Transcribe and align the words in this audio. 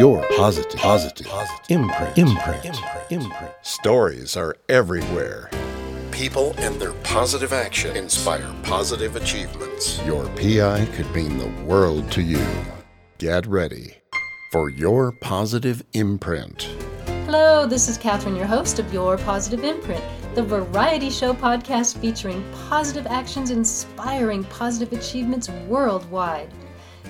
your 0.00 0.26
positive, 0.34 0.80
positive, 0.80 1.26
positive 1.26 1.66
imprint, 1.68 2.16
imprint, 2.16 2.64
imprint, 2.64 3.04
imprint. 3.10 3.52
Stories 3.60 4.34
are 4.34 4.56
everywhere. 4.70 5.50
People 6.10 6.54
and 6.56 6.80
their 6.80 6.94
positive 7.02 7.52
action 7.52 7.94
inspire 7.94 8.50
positive 8.62 9.14
achievements. 9.16 10.02
Your 10.06 10.24
PI 10.36 10.86
could 10.94 11.14
mean 11.14 11.36
the 11.36 11.52
world 11.64 12.10
to 12.12 12.22
you. 12.22 12.42
Get 13.18 13.46
ready 13.46 13.98
for 14.52 14.70
your 14.70 15.12
positive 15.20 15.82
imprint. 15.92 16.62
Hello, 17.26 17.66
this 17.66 17.86
is 17.86 17.98
Catherine, 17.98 18.36
your 18.36 18.46
host 18.46 18.78
of 18.78 18.90
Your 18.94 19.18
Positive 19.18 19.62
Imprint, 19.64 20.02
the 20.34 20.42
variety 20.42 21.10
show 21.10 21.34
podcast 21.34 21.98
featuring 21.98 22.42
positive 22.70 23.06
actions 23.06 23.50
inspiring 23.50 24.44
positive 24.44 24.98
achievements 24.98 25.50
worldwide. 25.68 26.50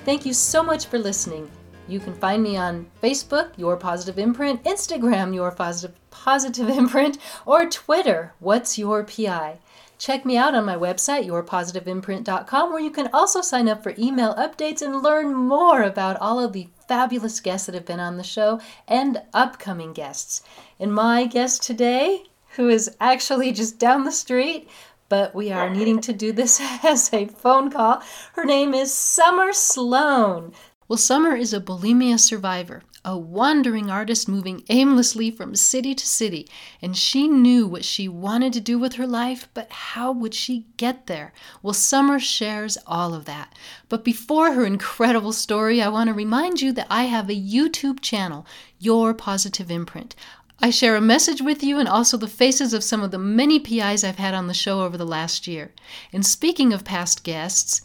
Thank 0.05 0.27
you 0.27 0.35
so 0.35 0.61
much 0.61 0.87
for 0.87 0.99
listening. 0.99 1.49
You 1.91 1.99
can 1.99 2.15
find 2.15 2.43
me 2.43 2.57
on 2.57 2.87
Facebook, 3.03 3.51
Your 3.57 3.77
Positive 3.77 4.17
Imprint, 4.17 4.63
Instagram, 4.63 5.35
Your 5.35 5.51
Positive 5.51 5.97
Positive 6.11 6.69
Imprint, 6.69 7.19
or 7.45 7.67
Twitter, 7.69 8.33
What's 8.39 8.79
Your 8.79 9.03
PI. 9.03 9.59
Check 9.99 10.25
me 10.25 10.37
out 10.37 10.55
on 10.55 10.65
my 10.65 10.77
website, 10.77 11.27
yourpositiveimprint.com, 11.27 12.71
where 12.71 12.81
you 12.81 12.91
can 12.91 13.11
also 13.13 13.41
sign 13.41 13.69
up 13.69 13.83
for 13.83 13.93
email 13.99 14.35
updates 14.37 14.81
and 14.83 15.03
learn 15.03 15.35
more 15.35 15.83
about 15.83 16.17
all 16.21 16.39
of 16.39 16.53
the 16.53 16.69
fabulous 16.87 17.41
guests 17.41 17.67
that 17.67 17.75
have 17.75 17.87
been 17.87 18.01
on 18.01 18.17
the 18.17 18.23
show 18.23 18.61
and 18.87 19.21
upcoming 19.35 19.93
guests. 19.93 20.43
And 20.79 20.95
my 20.95 21.27
guest 21.27 21.63
today, 21.63 22.23
who 22.57 22.69
is 22.69 22.97
actually 23.01 23.53
just 23.53 23.79
down 23.79 24.05
the 24.05 24.13
street, 24.13 24.69
but 25.11 25.35
we 25.35 25.51
are 25.51 25.69
needing 25.69 26.01
to 26.03 26.13
do 26.13 26.31
this 26.33 26.61
as 26.85 27.13
a 27.13 27.27
phone 27.27 27.71
call. 27.71 28.01
Her 28.35 28.45
name 28.45 28.73
is 28.75 28.95
Summer 28.95 29.53
Sloan. 29.53 30.53
Well, 30.91 30.97
Summer 30.97 31.37
is 31.37 31.55
a 31.55 31.61
bulimia 31.61 32.19
survivor, 32.19 32.83
a 33.05 33.17
wandering 33.17 33.93
artist 33.93 34.29
moving 34.29 34.65
aimlessly 34.69 35.31
from 35.31 35.55
city 35.55 35.95
to 35.95 36.05
city, 36.05 36.49
and 36.83 36.97
she 36.97 37.29
knew 37.29 37.69
what 37.69 37.85
she 37.85 38.09
wanted 38.09 38.53
to 38.55 38.61
do 38.61 38.77
with 38.77 38.95
her 38.95 39.07
life, 39.07 39.47
but 39.55 39.71
how 39.71 40.11
would 40.11 40.35
she 40.35 40.67
get 40.77 41.07
there? 41.07 41.33
Well, 41.63 41.75
Summer 41.75 42.19
shares 42.19 42.77
all 42.89 43.15
of 43.15 43.25
that. 43.27 43.57
But 43.89 44.03
before 44.03 44.55
her 44.55 44.67
incredible 44.67 45.33
story, 45.33 45.81
I 45.81 45.87
want 45.87 46.09
to 46.09 46.13
remind 46.13 46.61
you 46.61 46.73
that 46.73 46.89
I 46.91 47.05
have 47.05 47.31
a 47.31 47.41
YouTube 47.41 48.01
channel, 48.01 48.45
Your 48.81 49.15
Positive 49.15 49.71
Imprint. 49.71 50.17
I 50.59 50.71
share 50.71 50.97
a 50.97 51.01
message 51.01 51.41
with 51.41 51.63
you 51.63 51.79
and 51.79 51.89
also 51.89 52.17
the 52.17 52.27
faces 52.27 52.75
of 52.75 52.83
some 52.83 53.01
of 53.01 53.13
the 53.13 53.19
many 53.19 53.61
PIs 53.61 54.03
I've 54.03 54.19
had 54.19 54.35
on 54.35 54.49
the 54.49 54.55
show 54.55 54.81
over 54.81 54.99
the 54.99 55.07
last 55.07 55.47
year. 55.47 55.73
And 56.13 56.27
speaking 56.27 56.73
of 56.73 56.85
past 56.85 57.23
guests, 57.23 57.81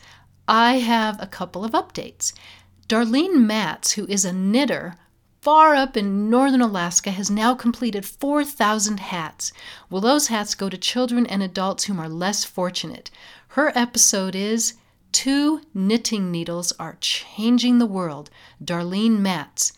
I 0.48 0.78
have 0.78 1.20
a 1.20 1.28
couple 1.28 1.66
of 1.66 1.72
updates. 1.72 2.32
Darlene 2.88 3.46
Matz, 3.48 3.94
who 3.94 4.06
is 4.06 4.26
a 4.26 4.32
knitter 4.32 4.94
far 5.42 5.74
up 5.74 5.98
in 5.98 6.30
northern 6.30 6.62
Alaska, 6.62 7.10
has 7.10 7.32
now 7.32 7.56
completed 7.56 8.06
4,000 8.06 9.00
hats. 9.00 9.52
Well, 9.90 10.02
those 10.02 10.28
hats 10.28 10.54
go 10.54 10.70
to 10.70 10.78
children 10.78 11.26
and 11.26 11.42
adults 11.42 11.86
whom 11.86 12.00
are 12.00 12.08
less 12.08 12.44
fortunate. 12.44 13.10
Her 13.50 13.72
episode 13.76 14.36
is 14.36 14.76
Two 15.12 15.62
Knitting 15.74 16.30
Needles 16.30 16.74
Are 16.74 16.98
Changing 17.02 17.80
the 17.80 17.88
World. 17.88 18.30
Darlene 18.64 19.18
Matz. 19.18 19.74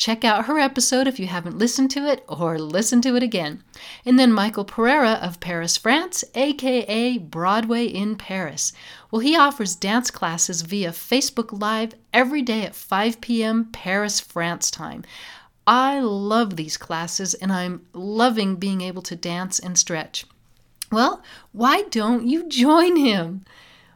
Check 0.00 0.24
out 0.24 0.46
her 0.46 0.58
episode 0.58 1.06
if 1.06 1.20
you 1.20 1.26
haven't 1.26 1.58
listened 1.58 1.90
to 1.90 2.10
it, 2.10 2.24
or 2.26 2.58
listen 2.58 3.02
to 3.02 3.16
it 3.16 3.22
again. 3.22 3.62
And 4.06 4.18
then 4.18 4.32
Michael 4.32 4.64
Pereira 4.64 5.18
of 5.20 5.40
Paris, 5.40 5.76
France, 5.76 6.24
aka 6.34 7.18
Broadway 7.18 7.84
in 7.84 8.16
Paris. 8.16 8.72
Well, 9.10 9.20
he 9.20 9.36
offers 9.36 9.76
dance 9.76 10.10
classes 10.10 10.62
via 10.62 10.92
Facebook 10.92 11.60
Live 11.60 11.92
every 12.14 12.40
day 12.40 12.62
at 12.62 12.74
5 12.74 13.20
p.m. 13.20 13.66
Paris, 13.72 14.20
France 14.20 14.70
time. 14.70 15.04
I 15.66 16.00
love 16.00 16.56
these 16.56 16.78
classes 16.78 17.34
and 17.34 17.52
I'm 17.52 17.86
loving 17.92 18.56
being 18.56 18.80
able 18.80 19.02
to 19.02 19.14
dance 19.14 19.58
and 19.58 19.76
stretch. 19.76 20.24
Well, 20.90 21.22
why 21.52 21.82
don't 21.90 22.26
you 22.26 22.48
join 22.48 22.96
him? 22.96 23.44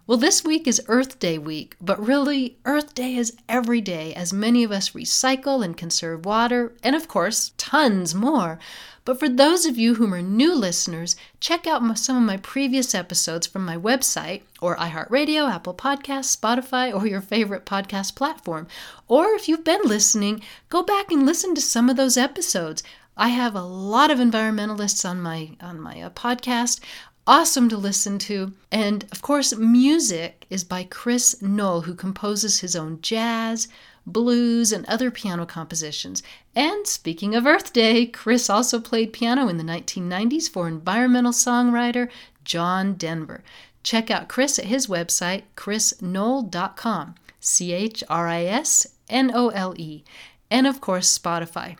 Well, 0.07 0.19
this 0.19 0.45
week 0.45 0.69
is 0.69 0.83
Earth 0.87 1.19
Day 1.19 1.39
week, 1.39 1.77
but 1.81 1.99
really, 1.99 2.59
Earth 2.67 2.95
Day 2.95 3.17
is 3.17 3.35
every 3.49 3.81
day 3.81 4.13
as 4.13 4.35
many 4.35 4.63
of 4.63 4.71
us 4.71 4.91
recycle 4.91 5.65
and 5.65 5.75
conserve 5.75 6.27
water, 6.27 6.75
and 6.83 6.95
of 6.95 7.09
course, 7.09 7.53
tons 7.57 8.15
more. 8.15 8.59
But 9.07 9.19
for 9.19 9.31
those 9.31 9.65
of 9.65 9.79
you 9.79 9.95
who 9.95 10.13
are 10.13 10.21
new 10.21 10.55
listeners, 10.55 11.17
check 11.41 11.67
out 11.67 11.97
some 11.97 12.19
of 12.19 12.23
my 12.23 12.37
previous 12.37 12.95
episodes 12.95 13.47
from 13.47 13.65
my 13.65 13.79
website 13.79 14.43
or 14.61 14.77
iHeartRadio, 14.77 15.51
Apple 15.51 15.73
Podcasts, 15.73 16.37
Spotify, 16.37 16.95
or 16.95 17.07
your 17.07 17.23
favorite 17.23 17.65
podcast 17.65 18.15
platform. 18.15 18.67
Or 19.09 19.29
if 19.29 19.49
you've 19.49 19.65
been 19.65 19.85
listening, 19.85 20.43
go 20.69 20.83
back 20.83 21.11
and 21.11 21.25
listen 21.25 21.55
to 21.55 21.63
some 21.63 21.89
of 21.89 21.97
those 21.97 22.19
episodes. 22.19 22.83
I 23.17 23.29
have 23.29 23.55
a 23.55 23.63
lot 23.63 24.11
of 24.11 24.19
environmentalists 24.19 25.09
on 25.09 25.23
my 25.23 25.53
on 25.61 25.81
my 25.81 26.03
uh, 26.03 26.11
podcast 26.11 26.81
awesome 27.27 27.69
to 27.69 27.77
listen 27.77 28.19
to. 28.21 28.53
And 28.71 29.05
of 29.13 29.23
course, 29.23 29.57
music 29.57 30.47
is 30.51 30.65
by 30.65 30.85
Chris 30.85 31.41
Nole, 31.41 31.83
who 31.83 31.95
composes 31.95 32.61
his 32.61 32.77
own 32.77 33.01
jazz, 33.01 33.69
blues, 34.07 34.73
and 34.73 34.85
other 34.87 35.11
piano 35.11 35.47
compositions. 35.47 36.23
And 36.55 36.87
speaking 36.87 37.35
of 37.35 37.47
Earth 37.47 37.73
Day, 37.73 38.07
Chris 38.07 38.51
also 38.51 38.81
played 38.81 39.13
piano 39.13 39.49
in 39.49 39.57
the 39.57 39.65
1990s 39.65 40.49
for 40.49 40.69
environmental 40.69 41.33
songwriter 41.33 42.09
John 42.45 42.95
Denver. 42.95 43.43
Check 43.83 44.11
out 44.11 44.29
Chris 44.29 44.59
at 44.59 44.67
his 44.67 44.87
website, 44.87 45.43
chrisnole.com. 45.57 47.15
C 47.41 47.73
H 47.73 48.03
R 48.09 48.27
I 48.27 48.45
S 48.45 48.87
N 49.11 49.31
O 49.35 49.49
L 49.51 49.75
E. 49.77 50.03
And 50.51 50.67
of 50.67 50.81
course, 50.81 51.19
Spotify. 51.19 51.77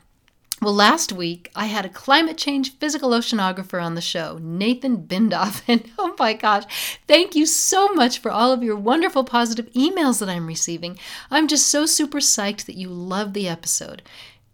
Well, 0.65 0.73
last 0.73 1.13
week 1.13 1.51
I 1.55 1.67
had 1.67 1.85
a 1.85 1.91
climate 1.91 2.39
change 2.39 2.79
physical 2.79 3.11
oceanographer 3.11 3.85
on 3.85 3.97
the 3.97 4.01
show, 4.01 4.39
Nathan 4.41 5.07
Bindoff. 5.07 5.61
And 5.69 5.91
oh 5.99 6.15
my 6.19 6.33
gosh, 6.33 6.99
thank 7.07 7.37
you 7.37 7.45
so 7.45 7.93
much 7.93 8.19
for 8.19 8.31
all 8.31 8.51
of 8.51 8.63
your 8.63 8.75
wonderful 8.75 9.25
positive 9.25 9.71
emails 9.73 10.21
that 10.21 10.31
I'm 10.31 10.47
receiving. 10.47 10.99
I'm 11.31 11.49
just 11.49 11.67
so 11.67 11.85
super 11.85 12.19
psyched 12.19 12.65
that 12.65 12.79
you 12.79 12.89
love 12.89 13.35
the 13.35 13.47
episode. 13.47 14.01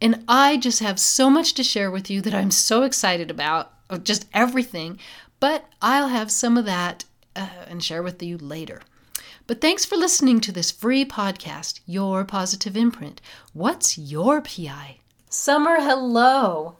And 0.00 0.24
I 0.26 0.56
just 0.56 0.80
have 0.80 0.98
so 0.98 1.30
much 1.30 1.54
to 1.54 1.62
share 1.62 1.92
with 1.92 2.10
you 2.10 2.20
that 2.22 2.34
I'm 2.34 2.50
so 2.50 2.82
excited 2.82 3.30
about, 3.30 3.70
just 4.02 4.26
everything. 4.34 4.98
But 5.38 5.66
I'll 5.80 6.08
have 6.08 6.32
some 6.32 6.56
of 6.56 6.64
that 6.64 7.04
uh, 7.36 7.66
and 7.68 7.84
share 7.84 8.02
with 8.02 8.20
you 8.20 8.36
later. 8.36 8.82
But 9.46 9.60
thanks 9.60 9.84
for 9.84 9.94
listening 9.94 10.40
to 10.40 10.50
this 10.50 10.72
free 10.72 11.04
podcast, 11.04 11.78
Your 11.86 12.24
Positive 12.24 12.76
Imprint. 12.76 13.20
What's 13.52 13.96
your 13.96 14.40
PI? 14.40 14.96
Summer, 15.32 15.76
hello. 15.76 16.74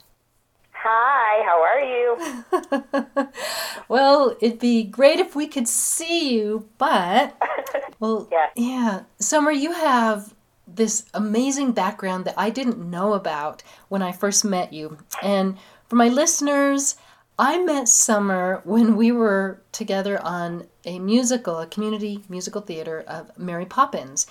Hi, 0.73 1.45
how 1.47 1.63
are 1.63 3.23
you? 3.23 3.29
well, 3.89 4.37
it'd 4.41 4.59
be 4.59 4.83
great 4.83 5.21
if 5.21 5.37
we 5.37 5.47
could 5.47 5.69
see 5.69 6.35
you, 6.35 6.69
but 6.77 7.37
well, 8.01 8.29
yeah. 8.33 8.47
yeah. 8.57 9.03
Summer, 9.21 9.53
you 9.53 9.71
have 9.71 10.35
this 10.67 11.05
amazing 11.15 11.71
background 11.71 12.25
that 12.25 12.35
I 12.37 12.51
didn't 12.51 12.91
know 12.91 13.13
about 13.13 13.63
when 13.89 14.03
I 14.03 14.11
first 14.11 14.45
met 14.45 14.73
you. 14.73 14.99
And 15.23 15.57
for 15.89 15.95
my 15.95 16.09
listeners, 16.09 16.97
I 17.39 17.57
met 17.59 17.89
Summer 17.89 18.63
when 18.65 18.97
we 18.97 19.13
were 19.13 19.63
together 19.71 20.21
on 20.21 20.67
a 20.85 20.99
musical, 20.99 21.61
a 21.61 21.67
community 21.69 22.25
musical 22.29 22.63
theater 22.63 23.05
of 23.07 23.31
Mary 23.39 23.65
Poppins. 23.65 24.27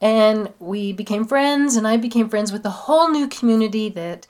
And 0.00 0.52
we 0.58 0.92
became 0.92 1.26
friends, 1.26 1.76
and 1.76 1.86
I 1.86 1.96
became 1.96 2.28
friends 2.28 2.52
with 2.52 2.64
a 2.64 2.70
whole 2.70 3.10
new 3.10 3.28
community 3.28 3.88
that 3.90 4.26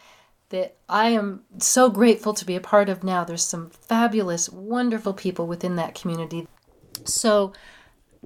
that 0.49 0.77
I 0.89 1.11
am 1.11 1.43
so 1.59 1.89
grateful 1.89 2.35
to 2.35 2.45
be 2.45 2.57
a 2.57 2.61
part 2.61 2.89
of 2.89 3.05
now. 3.05 3.23
There's 3.23 3.45
some 3.45 3.71
fabulous, 3.71 4.49
wonderful 4.49 5.13
people 5.15 5.47
within 5.47 5.77
that 5.77 5.95
community. 5.95 6.49
So 7.05 7.53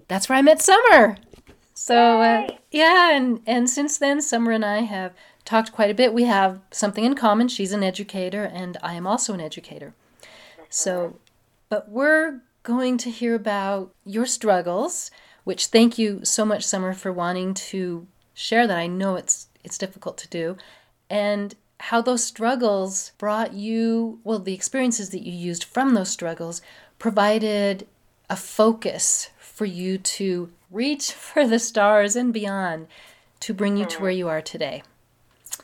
that's 0.08 0.28
where 0.28 0.38
I 0.38 0.42
met 0.42 0.62
Summer. 0.62 1.18
So 1.74 2.22
uh, 2.22 2.48
yeah, 2.70 3.14
and 3.14 3.42
and 3.46 3.68
since 3.68 3.98
then, 3.98 4.22
Summer 4.22 4.52
and 4.52 4.64
I 4.64 4.80
have 4.80 5.12
talked 5.44 5.72
quite 5.72 5.90
a 5.90 5.94
bit. 5.94 6.14
We 6.14 6.24
have 6.24 6.60
something 6.70 7.04
in 7.04 7.14
common. 7.14 7.48
She's 7.48 7.72
an 7.72 7.82
educator, 7.82 8.44
and 8.44 8.78
I 8.82 8.94
am 8.94 9.06
also 9.06 9.34
an 9.34 9.40
educator. 9.40 9.94
So, 10.70 11.18
but 11.68 11.90
we're 11.90 12.40
going 12.62 12.96
to 12.98 13.10
hear 13.10 13.34
about 13.34 13.92
your 14.04 14.24
struggles 14.24 15.10
which 15.44 15.66
thank 15.66 15.98
you 15.98 16.24
so 16.24 16.44
much, 16.44 16.64
Summer, 16.64 16.92
for 16.92 17.12
wanting 17.12 17.54
to 17.54 18.06
share 18.34 18.66
that. 18.66 18.78
I 18.78 18.86
know 18.86 19.16
it's 19.16 19.48
it's 19.62 19.78
difficult 19.78 20.18
to 20.18 20.28
do. 20.28 20.56
And 21.08 21.54
how 21.80 22.00
those 22.00 22.24
struggles 22.24 23.12
brought 23.18 23.52
you, 23.52 24.20
well, 24.24 24.38
the 24.38 24.54
experiences 24.54 25.10
that 25.10 25.22
you 25.22 25.32
used 25.32 25.64
from 25.64 25.94
those 25.94 26.10
struggles 26.10 26.62
provided 26.98 27.86
a 28.30 28.36
focus 28.36 29.30
for 29.38 29.64
you 29.64 29.98
to 29.98 30.50
reach 30.70 31.12
for 31.26 31.46
the 31.46 31.58
stars 31.58 32.16
and 32.16 32.32
beyond 32.32 32.86
to 33.40 33.52
bring 33.54 33.76
you 33.76 33.84
to 33.84 34.00
where 34.00 34.10
mm-hmm. 34.10 34.18
you 34.18 34.28
are 34.28 34.42
today. 34.42 34.82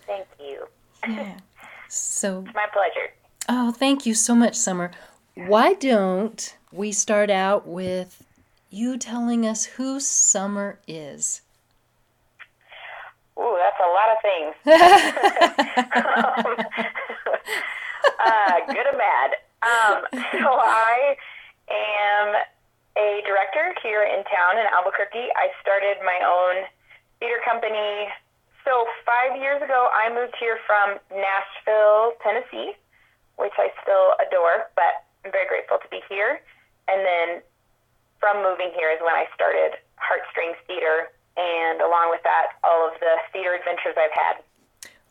Thank 0.07 0.27
you. 0.39 0.67
Yeah. 1.07 1.35
So 1.93 2.45
it's 2.47 2.55
my 2.55 2.69
pleasure. 2.73 3.11
Oh, 3.49 3.73
thank 3.73 4.07
you 4.07 4.15
so 4.15 4.33
much, 4.33 4.55
Summer. 4.55 4.93
Why 5.35 5.75
don't 5.75 6.57
we 6.71 6.93
start 6.93 7.31
out 7.31 7.67
with 7.67 8.23
you 8.71 8.97
telling 8.97 9.47
us 9.47 9.65
who 9.65 10.01
Summer 10.01 10.79
is. 10.87 11.43
Ooh, 13.39 13.59
that's 13.59 13.81
a 13.81 13.89
lot 13.91 14.11
of 14.13 14.19
things. 14.23 14.55
uh, 18.25 18.55
good 18.67 18.87
and 18.87 18.99
bad. 18.99 19.31
Um, 19.63 20.05
so 20.33 20.57
I 20.57 21.17
am 21.71 22.35
a 22.97 23.23
director 23.25 23.75
here 23.83 24.03
in 24.03 24.25
town 24.25 24.59
in 24.59 24.67
Albuquerque. 24.73 25.29
I 25.37 25.49
started 25.61 25.99
my 26.05 26.21
own 26.25 26.65
theater 27.19 27.41
company. 27.45 28.09
So 28.65 28.87
five 29.05 29.37
years 29.41 29.63
ago, 29.63 29.89
I 29.93 30.13
moved 30.13 30.35
here 30.39 30.59
from 30.67 30.99
Nashville, 31.13 32.13
Tennessee, 32.23 32.77
which 33.37 33.55
I 33.57 33.73
still 33.83 34.17
adore, 34.21 34.69
but 34.77 35.05
I'm 35.25 35.33
very 35.33 35.49
grateful 35.49 35.79
to 35.81 35.89
be 35.89 36.01
here. 36.09 36.41
And 36.89 37.05
then 37.05 37.43
from 38.21 38.45
moving 38.45 38.71
here 38.77 38.93
is 38.93 39.01
when 39.01 39.15
I 39.17 39.25
started 39.35 39.81
Heartstrings 39.97 40.57
Theater, 40.67 41.11
and 41.37 41.81
along 41.81 42.11
with 42.11 42.23
that, 42.23 42.61
all 42.63 42.87
of 42.87 42.95
the 43.01 43.17
theater 43.33 43.55
adventures 43.55 43.97
I've 43.97 44.13
had. 44.13 44.45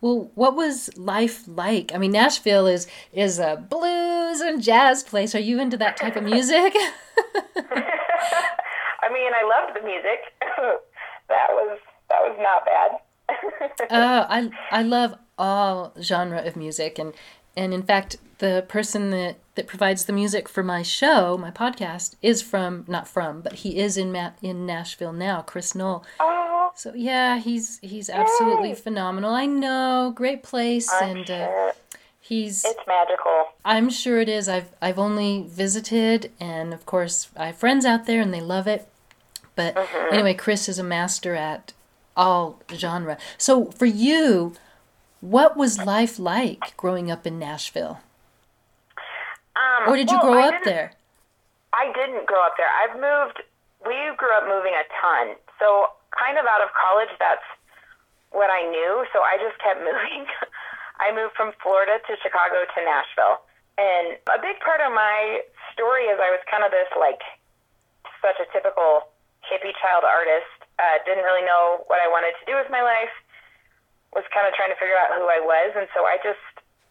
Well, 0.01 0.31
what 0.35 0.55
was 0.55 0.95
life 0.97 1.43
like? 1.45 1.91
I 1.93 1.97
mean, 1.97 2.11
Nashville 2.11 2.67
is 2.67 2.87
is 3.11 3.37
a 3.39 3.57
blues 3.69 4.39
and 4.39 4.61
jazz 4.61 5.03
place. 5.03 5.35
Are 5.35 5.39
you 5.39 5.59
into 5.59 5.75
that 5.77 5.97
type 5.97 6.15
of 6.15 6.23
music? 6.23 6.73
I 9.01 9.11
mean, 9.11 9.31
I 9.33 9.43
loved 9.43 9.75
the 9.75 9.85
music. 9.85 10.19
that 11.27 11.49
was 11.51 11.79
that 12.09 12.21
was 12.21 12.37
not 12.39 12.65
bad. 12.65 12.99
uh, 13.91 14.25
I 14.29 14.49
I 14.71 14.83
love 14.83 15.15
all 15.37 15.93
genre 16.01 16.41
of 16.45 16.55
music, 16.55 16.97
and 16.97 17.13
and 17.61 17.73
in 17.73 17.83
fact, 17.83 18.17
the 18.39 18.63
person 18.67 19.01
that 19.11 19.35
that 19.55 19.67
provides 19.67 20.05
the 20.05 20.13
music 20.13 20.47
for 20.47 20.63
my 20.63 20.81
show, 20.81 21.37
my 21.37 21.51
podcast, 21.51 22.15
is 22.21 22.41
from 22.41 22.85
not 22.87 23.05
from, 23.07 23.41
but 23.41 23.53
he 23.63 23.77
is 23.85 23.97
in 23.97 24.11
Ma- 24.11 24.31
in 24.41 24.65
Nashville 24.65 25.11
now. 25.13 25.41
Chris 25.41 25.75
Nole. 25.75 26.03
Oh, 26.19 26.71
So 26.75 26.93
yeah, 26.95 27.39
he's 27.47 27.79
he's 27.91 28.09
absolutely 28.09 28.69
Yay. 28.69 28.75
phenomenal. 28.75 29.33
I 29.43 29.45
know, 29.45 30.13
great 30.15 30.41
place, 30.43 30.87
I'm 31.01 31.17
and 31.17 31.29
uh, 31.29 31.71
he's. 32.29 32.63
it's 32.65 32.85
magical. 32.87 33.37
I'm 33.65 33.89
sure 33.89 34.19
it 34.21 34.29
is. 34.29 34.47
I've 34.47 34.69
I've 34.81 34.99
only 35.07 35.31
visited, 35.49 36.31
and 36.39 36.73
of 36.73 36.85
course, 36.85 37.27
I 37.35 37.47
have 37.47 37.57
friends 37.57 37.83
out 37.85 38.05
there, 38.05 38.21
and 38.21 38.33
they 38.33 38.41
love 38.55 38.67
it. 38.67 38.87
But 39.55 39.75
Mm-hmm. 39.75 40.13
anyway, 40.13 40.33
Chris 40.35 40.69
is 40.69 40.79
a 40.79 40.83
master 40.97 41.35
at 41.35 41.73
all 42.15 42.61
genre. 42.73 43.17
So 43.37 43.65
for 43.79 43.85
you, 43.85 44.53
what 45.21 45.57
was 45.57 45.77
life 45.79 46.17
like 46.19 46.75
growing 46.77 47.11
up 47.11 47.27
in 47.27 47.39
Nashville, 47.39 47.99
Um, 49.55 49.89
or 49.91 49.95
did 49.95 50.09
you 50.09 50.17
well, 50.21 50.31
grow 50.33 50.41
I 50.41 50.47
up 50.55 50.63
there? 50.63 50.93
I 51.73 51.91
didn't 51.93 52.25
grow 52.25 52.41
up 52.45 52.55
there. 52.57 52.69
I've 52.71 52.95
moved. 52.95 53.43
We 53.85 53.95
grew 54.17 54.31
up 54.35 54.43
moving 54.47 54.73
a 54.75 54.83
ton. 54.99 55.35
So 55.59 55.87
kind 56.11 56.37
of 56.37 56.45
out 56.47 56.61
of 56.63 56.69
college, 56.75 57.11
that's 57.19 57.45
what 58.31 58.49
I 58.49 58.63
knew. 58.69 59.05
So 59.13 59.19
I 59.23 59.37
just 59.39 59.59
kept 59.59 59.79
moving. 59.89 60.25
I 60.99 61.11
moved 61.15 61.35
from 61.35 61.51
Florida 61.63 61.99
to 62.07 62.11
Chicago 62.19 62.63
to 62.67 62.79
Nashville, 62.83 63.39
and 63.79 64.19
a 64.35 64.39
big 64.39 64.59
part 64.59 64.81
of 64.83 64.91
my 64.91 65.39
story 65.71 66.11
is 66.11 66.19
I 66.19 66.31
was 66.31 66.43
kind 66.51 66.63
of 66.63 66.71
this 66.71 66.91
like 66.99 67.23
such 68.19 68.35
a 68.43 68.47
typical 68.51 69.07
hippie 69.47 69.75
child 69.79 70.03
artist. 70.03 70.51
Uh, 70.79 70.99
didn't 71.07 71.23
really 71.23 71.43
know 71.43 71.83
what 71.87 71.99
I 72.03 72.07
wanted 72.07 72.35
to 72.39 72.43
do 72.47 72.55
with 72.55 72.67
my 72.71 72.83
life. 72.83 73.11
Was 74.15 74.25
kind 74.33 74.49
of 74.49 74.57
trying 74.57 74.73
to 74.73 74.79
figure 74.81 74.97
out 74.97 75.13
who 75.13 75.29
I 75.29 75.37
was, 75.37 75.77
and 75.77 75.85
so 75.93 76.03
I 76.03 76.17
just 76.25 76.41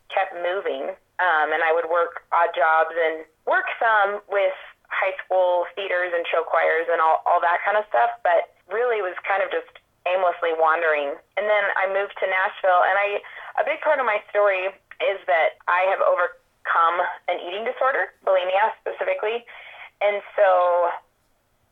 kept 0.08 0.38
moving. 0.38 0.94
Um, 1.18 1.50
and 1.50 1.66
I 1.66 1.74
would 1.74 1.90
work 1.90 2.22
odd 2.30 2.54
jobs 2.54 2.94
and 2.94 3.26
work 3.42 3.66
some 3.82 4.22
with 4.30 4.54
high 4.86 5.18
school 5.20 5.66
theaters 5.74 6.14
and 6.14 6.22
show 6.30 6.46
choirs 6.46 6.86
and 6.86 7.02
all, 7.02 7.26
all 7.26 7.42
that 7.42 7.58
kind 7.66 7.74
of 7.74 7.84
stuff, 7.90 8.14
but 8.22 8.54
really 8.70 9.02
was 9.02 9.18
kind 9.26 9.42
of 9.42 9.50
just 9.50 9.68
aimlessly 10.06 10.54
wandering. 10.56 11.18
And 11.36 11.44
then 11.50 11.64
I 11.74 11.90
moved 11.90 12.16
to 12.22 12.26
Nashville, 12.30 12.82
and 12.86 12.96
I 12.96 13.06
a 13.60 13.64
big 13.66 13.82
part 13.82 13.98
of 13.98 14.06
my 14.06 14.22
story 14.30 14.70
is 15.02 15.18
that 15.26 15.58
I 15.66 15.90
have 15.90 16.00
overcome 16.00 16.96
an 17.26 17.42
eating 17.42 17.66
disorder, 17.66 18.14
bulimia 18.22 18.72
specifically, 18.78 19.42
and 20.00 20.22
so 20.38 20.94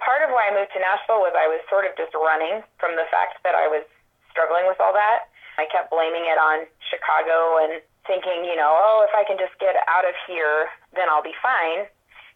part 0.03 0.21
of 0.27 0.35
why 0.35 0.51
I 0.51 0.53
moved 0.53 0.75
to 0.77 0.81
Nashville 0.83 1.23
was 1.23 1.33
I 1.33 1.49
was 1.49 1.63
sort 1.71 1.89
of 1.89 1.95
just 1.97 2.13
running 2.13 2.61
from 2.77 2.99
the 2.99 3.07
fact 3.09 3.41
that 3.47 3.57
I 3.57 3.71
was 3.71 3.87
struggling 4.29 4.69
with 4.69 4.77
all 4.83 4.93
that. 4.93 5.33
I 5.57 5.65
kept 5.73 5.89
blaming 5.91 6.29
it 6.29 6.37
on 6.37 6.69
Chicago 6.85 7.61
and 7.65 7.81
thinking, 8.05 8.45
you 8.45 8.55
know, 8.55 8.71
oh, 8.71 9.05
if 9.09 9.13
I 9.17 9.25
can 9.25 9.37
just 9.41 9.57
get 9.59 9.75
out 9.89 10.05
of 10.07 10.15
here, 10.29 10.69
then 10.95 11.09
I'll 11.11 11.25
be 11.25 11.35
fine. 11.43 11.89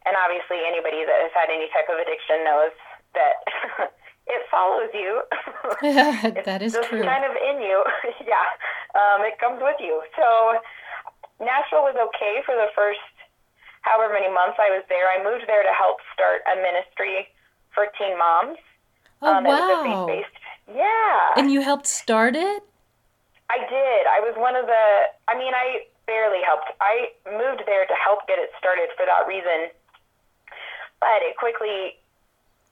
And 0.09 0.17
obviously, 0.17 0.65
anybody 0.65 1.05
that 1.05 1.19
has 1.29 1.33
had 1.37 1.53
any 1.53 1.69
type 1.71 1.87
of 1.93 2.01
addiction 2.01 2.41
knows 2.43 2.73
that 3.13 3.35
it 4.27 4.43
follows 4.51 4.91
you. 4.97 5.21
That 6.45 6.63
is 6.65 6.73
true. 6.89 7.05
kind 7.05 7.25
of 7.25 7.37
in 7.37 7.63
you. 7.63 7.85
yeah, 8.27 8.49
um, 8.97 9.23
it 9.23 9.39
comes 9.39 9.61
with 9.63 9.77
you. 9.79 10.03
So 10.17 10.59
Nashville 11.39 11.85
was 11.85 11.97
okay 12.11 12.43
for 12.45 12.57
the 12.57 12.69
first 12.75 13.01
however 13.83 14.13
many 14.13 14.29
months 14.33 14.57
I 14.59 14.73
was 14.73 14.85
there. 14.89 15.09
I 15.09 15.23
moved 15.23 15.45
there 15.47 15.63
to 15.63 15.73
help 15.77 15.99
start 16.13 16.43
a 16.49 16.57
ministry 16.57 17.29
for 17.75 17.87
teen 17.97 18.17
moms. 18.19 18.59
Oh 19.23 19.37
um, 19.37 19.47
it 19.47 19.51
was 19.51 19.61
a 19.61 19.89
wow! 19.89 20.23
Yeah, 20.73 21.35
And 21.37 21.51
you 21.51 21.61
helped 21.61 21.87
start 21.87 22.37
it? 22.37 22.63
I 23.51 23.59
did. 23.67 24.03
I 24.07 24.21
was 24.23 24.35
one 24.39 24.55
of 24.55 24.67
the. 24.71 24.85
I 25.27 25.35
mean, 25.37 25.51
I 25.53 25.91
barely 26.07 26.39
helped. 26.47 26.71
I 26.81 27.11
moved 27.27 27.67
there 27.67 27.85
to 27.87 27.97
help 27.99 28.27
get 28.31 28.39
it 28.39 28.51
started 28.59 28.89
for 28.97 29.05
that 29.07 29.27
reason, 29.27 29.75
but 31.01 31.19
it 31.27 31.37
quickly 31.37 31.99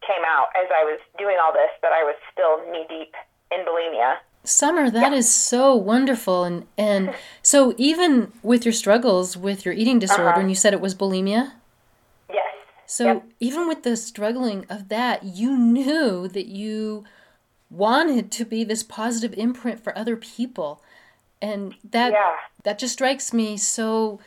came 0.06 0.22
out 0.26 0.48
as 0.60 0.69
I 0.70 0.84
was 0.84 1.00
doing 1.19 1.36
all 1.42 1.52
this 1.52 1.70
that 1.82 1.92
I 1.92 2.02
was 2.04 2.14
still 2.32 2.62
knee 2.70 2.86
deep 2.88 3.12
in 3.50 3.64
bulimia. 3.66 4.16
Summer, 4.44 4.88
that 4.90 5.12
is 5.12 5.28
so 5.28 5.75
wonderful. 5.75 6.44
And 6.44 6.66
and 6.78 7.14
so 7.42 7.75
even 7.76 8.32
with 8.42 8.64
your 8.64 8.72
struggles 8.72 9.36
with 9.36 9.64
your 9.64 9.75
eating 9.75 9.98
disorder, 9.98 10.30
Uh-huh. 10.30 10.40
and 10.40 10.48
you 10.50 10.54
said 10.56 10.72
it 10.72 10.80
was 10.80 10.94
bulimia. 10.94 11.52
Yes. 12.32 12.54
So 12.86 13.04
Yep. 13.06 13.22
even 13.40 13.69
with 13.69 13.82
the 13.82 13.96
struggling 13.96 14.64
of 14.70 14.88
that, 14.88 15.25
you 15.25 15.56
knew 15.56 16.28
that 16.28 16.46
you 16.46 17.04
wanted 17.70 18.30
to 18.32 18.44
be 18.44 18.64
this 18.64 18.82
positive 18.82 19.34
imprint 19.38 19.82
for 19.82 19.96
other 19.96 20.16
people. 20.16 20.82
And 21.40 21.74
that 21.90 22.12
Yeah. 22.12 22.36
that 22.64 22.78
just 22.78 22.94
strikes 22.94 23.32
me 23.32 23.56
so 23.56 24.20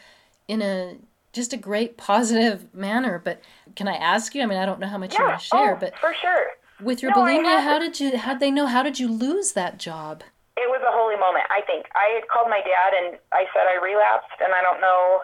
in 0.48 0.62
a 0.62 0.98
just 1.34 1.54
a 1.54 1.58
great 1.58 1.98
positive 1.98 2.74
manner. 2.74 3.20
But 3.24 3.42
can 3.76 3.88
I 3.88 3.96
ask 3.96 4.36
you? 4.36 4.42
I 4.42 4.46
mean, 4.46 4.58
I 4.60 4.66
don't 4.66 4.80
know 4.80 4.88
how 4.88 4.98
much 4.98 5.18
you 5.18 5.24
want 5.24 5.40
to 5.40 5.46
share, 5.46 5.76
oh, 5.76 5.78
but 5.80 5.98
for 6.00 6.14
sure. 6.14 6.48
with 6.80 7.02
your 7.02 7.12
No, 7.12 7.24
bulimia, 7.24 7.62
how 7.62 7.80
did 7.80 8.00
you 8.00 8.18
how 8.18 8.34
did 8.34 8.40
they 8.42 8.52
know 8.52 8.68
how 8.68 8.84
did 8.84 9.00
you 9.00 9.08
lose 9.08 9.54
that 9.54 9.78
job? 9.78 10.24
It 10.58 10.70
was 10.70 10.82
a 10.86 10.92
holy 10.92 11.16
moment, 11.18 11.46
I 11.50 11.62
think. 11.62 11.88
I 11.96 12.14
had 12.16 12.28
called 12.28 12.50
my 12.50 12.60
dad 12.62 12.94
and 12.94 13.18
I 13.32 13.46
said 13.54 13.64
I 13.68 13.82
relapsed 13.84 14.40
and 14.44 14.54
I 14.54 14.62
don't 14.62 14.82
know 14.82 15.22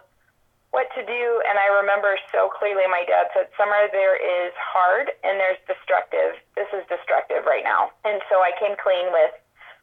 what 0.77 0.93
to 0.93 1.01
do. 1.01 1.25
And 1.50 1.57
I 1.57 1.74
remember 1.81 2.22
so 2.29 2.53
clearly 2.53 2.86
my 2.86 3.01
dad 3.10 3.34
said, 3.34 3.50
Summer, 3.57 3.89
there 3.89 4.13
is 4.13 4.53
hard 4.53 5.10
and 5.25 5.41
there's 5.41 5.57
destructive. 5.65 6.38
This 6.53 6.69
is 6.69 6.86
destructive 6.86 7.50
right 7.50 7.65
now. 7.65 7.89
And 8.05 8.22
so 8.29 8.46
I 8.46 8.53
came 8.62 8.77
clean 8.77 9.10
with 9.10 9.34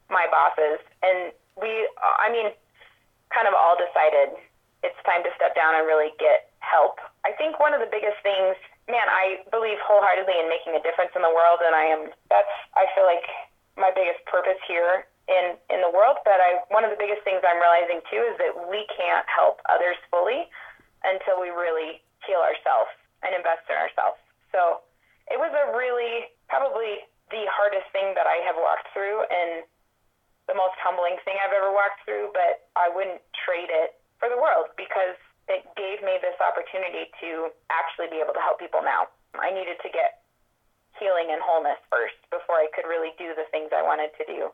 my 0.06 0.30
bosses. 0.30 0.78
And 1.02 1.34
we, 1.58 1.90
I 1.98 2.30
mean, 2.30 2.54
kind 3.34 3.50
of 3.50 3.58
all 3.58 3.74
decided 3.74 4.38
it's 4.86 4.94
time 5.02 5.26
to 5.26 5.34
step 5.34 5.58
down 5.58 5.74
and 5.74 5.82
really 5.82 6.14
get 6.22 6.54
help. 6.62 7.02
I 7.26 7.34
think 7.34 7.58
one 7.58 7.74
of 7.74 7.82
the 7.82 7.90
biggest 7.90 8.22
things, 8.22 8.54
man, 8.86 9.10
I 9.10 9.42
believe 9.50 9.82
wholeheartedly 9.82 10.38
in 10.38 10.46
making 10.46 10.78
a 10.78 10.82
difference 10.86 11.10
in 11.18 11.26
the 11.26 11.34
world, 11.34 11.58
and 11.64 11.74
I 11.74 11.90
am. 11.90 12.12
That's 12.30 12.54
I 12.76 12.86
feel 12.94 13.08
like 13.08 13.24
my 13.74 13.90
biggest 13.96 14.22
purpose 14.28 14.60
here 14.68 15.08
in 15.26 15.56
in 15.72 15.80
the 15.80 15.88
world. 15.88 16.20
But 16.28 16.36
I 16.36 16.60
one 16.68 16.84
of 16.84 16.92
the 16.92 17.00
biggest 17.00 17.24
things 17.24 17.40
I'm 17.40 17.56
realizing 17.56 18.04
too 18.12 18.22
is 18.28 18.36
that 18.44 18.52
we 18.68 18.84
can't 18.92 19.24
help 19.24 19.64
others 19.72 19.96
fully 20.12 20.52
until 21.04 21.40
we 21.40 21.52
really 21.52 22.00
heal 22.24 22.40
ourselves 22.40 22.92
and 23.20 23.36
invest 23.36 23.68
in 23.68 23.76
ourselves. 23.76 24.18
So 24.52 24.84
it 25.28 25.36
was 25.40 25.52
a 25.52 25.72
really 25.76 26.32
probably 26.48 27.04
the 27.32 27.44
hardest 27.48 27.88
thing 27.92 28.12
that 28.16 28.28
I 28.28 28.44
have 28.44 28.56
walked 28.56 28.92
through 28.92 29.24
and 29.28 29.64
the 30.44 30.56
most 30.56 30.76
humbling 30.80 31.16
thing 31.24 31.40
I've 31.40 31.56
ever 31.56 31.72
walked 31.72 32.04
through, 32.04 32.32
but 32.36 32.68
I 32.76 32.92
wouldn't 32.92 33.24
trade 33.32 33.72
it 33.72 33.96
for 34.20 34.28
the 34.28 34.36
world 34.36 34.68
because 34.76 35.16
it 35.48 35.64
gave 35.76 36.04
me 36.04 36.20
this 36.20 36.36
opportunity 36.40 37.08
to 37.20 37.52
actually 37.72 38.12
be 38.12 38.20
able 38.20 38.36
to 38.36 38.44
help 38.44 38.60
people 38.60 38.84
now. 38.84 39.08
I 39.36 39.52
needed 39.52 39.80
to 39.80 39.90
get 39.92 40.24
healing 41.00 41.32
and 41.32 41.40
wholeness 41.42 41.80
first 41.90 42.16
before 42.30 42.60
I 42.60 42.70
could 42.76 42.86
really 42.86 43.16
do 43.18 43.34
the 43.34 43.48
things 43.50 43.72
I 43.74 43.82
wanted 43.82 44.12
to 44.20 44.24
do. 44.28 44.52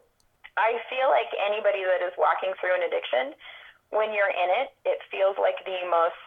I 0.57 0.79
feel 0.91 1.11
like 1.11 1.31
anybody 1.37 1.85
that 1.85 2.03
is 2.03 2.15
walking 2.17 2.55
through 2.59 2.75
an 2.75 2.87
addiction, 2.87 3.35
when 3.91 4.15
you're 4.15 4.31
in 4.31 4.51
it, 4.63 4.69
it 4.87 4.99
feels 5.11 5.35
like 5.39 5.59
the 5.67 5.79
most 5.91 6.19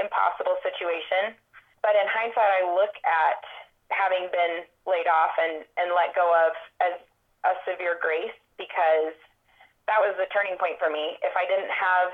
impossible 0.00 0.56
situation. 0.62 1.34
But 1.82 1.94
in 1.94 2.06
hindsight, 2.10 2.50
I 2.62 2.62
look 2.74 2.94
at 3.06 3.42
having 3.90 4.28
been 4.28 4.66
laid 4.84 5.08
off 5.08 5.32
and, 5.38 5.64
and 5.80 5.94
let 5.94 6.12
go 6.12 6.26
of 6.26 6.52
as 6.82 6.94
a 7.46 7.54
severe 7.64 7.96
grace 8.02 8.34
because 8.60 9.14
that 9.88 10.00
was 10.02 10.12
the 10.20 10.28
turning 10.34 10.60
point 10.60 10.76
for 10.76 10.92
me. 10.92 11.16
If 11.24 11.32
I 11.38 11.48
didn't 11.48 11.72
have, 11.72 12.10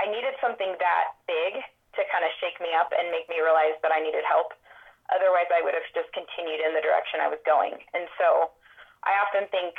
I 0.00 0.08
needed 0.08 0.32
something 0.40 0.78
that 0.80 1.06
big 1.28 1.60
to 1.98 2.00
kind 2.10 2.24
of 2.24 2.32
shake 2.40 2.58
me 2.58 2.72
up 2.74 2.90
and 2.90 3.12
make 3.12 3.28
me 3.28 3.38
realize 3.38 3.76
that 3.84 3.92
I 3.92 4.00
needed 4.00 4.24
help. 4.24 4.56
Otherwise, 5.12 5.52
I 5.52 5.60
would 5.60 5.76
have 5.76 5.84
just 5.92 6.08
continued 6.16 6.64
in 6.64 6.72
the 6.72 6.80
direction 6.80 7.20
I 7.20 7.28
was 7.28 7.38
going. 7.44 7.76
And 7.92 8.08
so 8.16 8.56
I 9.04 9.12
often 9.20 9.44
think 9.52 9.76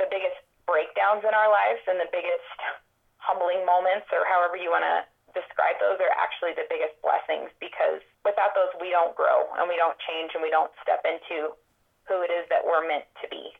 the 0.00 0.08
biggest 0.08 0.40
breakdowns 0.64 1.20
in 1.20 1.36
our 1.36 1.52
lives 1.52 1.84
and 1.84 2.00
the 2.00 2.08
biggest 2.08 2.56
humbling 3.20 3.62
moments, 3.68 4.08
or 4.10 4.24
however 4.24 4.56
you 4.56 4.72
want 4.72 4.88
to 4.88 5.04
describe 5.34 5.76
those, 5.80 5.98
are 6.00 6.14
actually 6.16 6.54
the 6.54 6.68
biggest 6.68 6.96
blessings 7.02 7.50
because 7.60 8.00
without 8.24 8.54
those, 8.54 8.72
we 8.80 8.90
don't 8.90 9.14
grow 9.16 9.48
and 9.58 9.68
we 9.68 9.76
don't 9.76 9.96
change 10.08 10.32
and 10.34 10.42
we 10.42 10.50
don't 10.50 10.70
step 10.82 11.04
into 11.04 11.52
who 12.08 12.22
it 12.22 12.30
is 12.30 12.44
that 12.50 12.64
we're 12.64 12.86
meant 12.86 13.04
to 13.22 13.28
be 13.28 13.52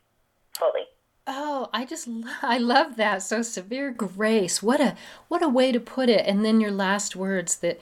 fully. 0.58 0.86
Oh, 1.26 1.68
I 1.72 1.84
just 1.84 2.08
I 2.42 2.58
love 2.58 2.96
that. 2.96 3.22
So 3.22 3.42
severe 3.42 3.90
grace. 3.90 4.62
What 4.62 4.80
a 4.80 4.96
what 5.28 5.42
a 5.42 5.48
way 5.48 5.70
to 5.70 5.78
put 5.78 6.08
it. 6.08 6.26
And 6.26 6.44
then 6.44 6.60
your 6.60 6.72
last 6.72 7.14
words 7.14 7.56
that 7.58 7.80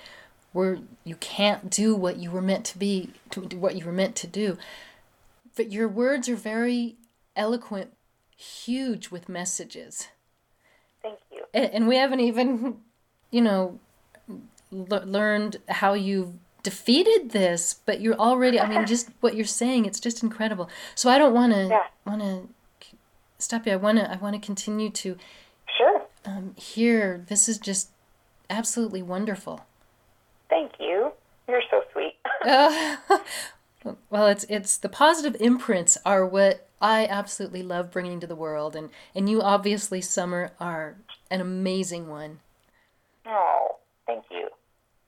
were 0.52 0.80
you 1.04 1.16
can't 1.16 1.70
do 1.70 1.96
what 1.96 2.16
you 2.18 2.30
were 2.30 2.42
meant 2.42 2.66
to 2.66 2.78
be 2.78 3.10
to 3.30 3.46
do 3.46 3.56
what 3.56 3.76
you 3.76 3.86
were 3.86 3.92
meant 3.92 4.14
to 4.16 4.26
do. 4.26 4.58
But 5.56 5.72
your 5.72 5.88
words 5.88 6.28
are 6.28 6.36
very 6.36 6.96
eloquent, 7.34 7.92
huge 8.36 9.08
with 9.08 9.28
messages. 9.28 10.08
Thank 11.02 11.18
you. 11.32 11.44
And, 11.54 11.70
and 11.72 11.88
we 11.88 11.96
haven't 11.96 12.20
even, 12.20 12.78
you 13.30 13.40
know, 13.40 13.78
l- 14.72 15.02
learned 15.04 15.56
how 15.68 15.94
you've 15.94 16.32
defeated 16.62 17.30
this, 17.30 17.74
but 17.86 18.00
you're 18.00 18.18
already. 18.18 18.60
I 18.60 18.68
mean, 18.68 18.86
just 18.86 19.10
what 19.20 19.34
you're 19.34 19.44
saying, 19.46 19.86
it's 19.86 20.00
just 20.00 20.22
incredible. 20.22 20.68
So 20.94 21.08
I 21.10 21.18
don't 21.18 21.32
want 21.34 21.52
to 21.52 21.64
Yeah. 21.68 21.86
want 22.06 22.20
to 22.22 22.48
stop 23.38 23.66
you. 23.66 23.72
I 23.72 23.76
want 23.76 23.98
to 23.98 24.10
I 24.10 24.16
want 24.16 24.34
to 24.34 24.40
continue 24.44 24.90
to 24.90 25.16
Sure. 25.78 26.02
um, 26.26 26.54
hear. 26.56 27.24
This 27.28 27.48
is 27.48 27.58
just 27.58 27.90
absolutely 28.50 29.02
wonderful. 29.02 29.60
Thank 30.48 30.72
you. 30.78 31.12
You're 31.48 31.62
so 31.70 31.82
sweet. 31.92 32.16
Uh, 32.44 32.96
well, 34.10 34.26
it's 34.26 34.44
it's 34.48 34.76
the 34.76 34.88
positive 34.90 35.40
imprints 35.40 35.96
are 36.04 36.26
what 36.26 36.66
I 36.82 37.06
absolutely 37.06 37.62
love 37.62 37.90
bringing 37.90 38.20
to 38.20 38.26
the 38.26 38.36
world, 38.36 38.76
and 38.76 38.90
and 39.14 39.28
you 39.30 39.40
obviously, 39.40 40.00
Summer, 40.02 40.52
are 40.60 40.96
an 41.30 41.40
amazing 41.40 42.08
one. 42.08 42.40
Oh, 43.26 43.76
thank 44.06 44.24
you. 44.30 44.48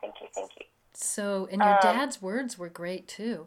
Thank 0.01 0.15
you. 0.21 0.29
Thank 0.35 0.51
you. 0.59 0.67
So, 0.93 1.49
and 1.51 1.63
your 1.63 1.79
dad's 1.81 2.21
words 2.21 2.59
were 2.59 2.69
great 2.69 3.09
too. 3.09 3.47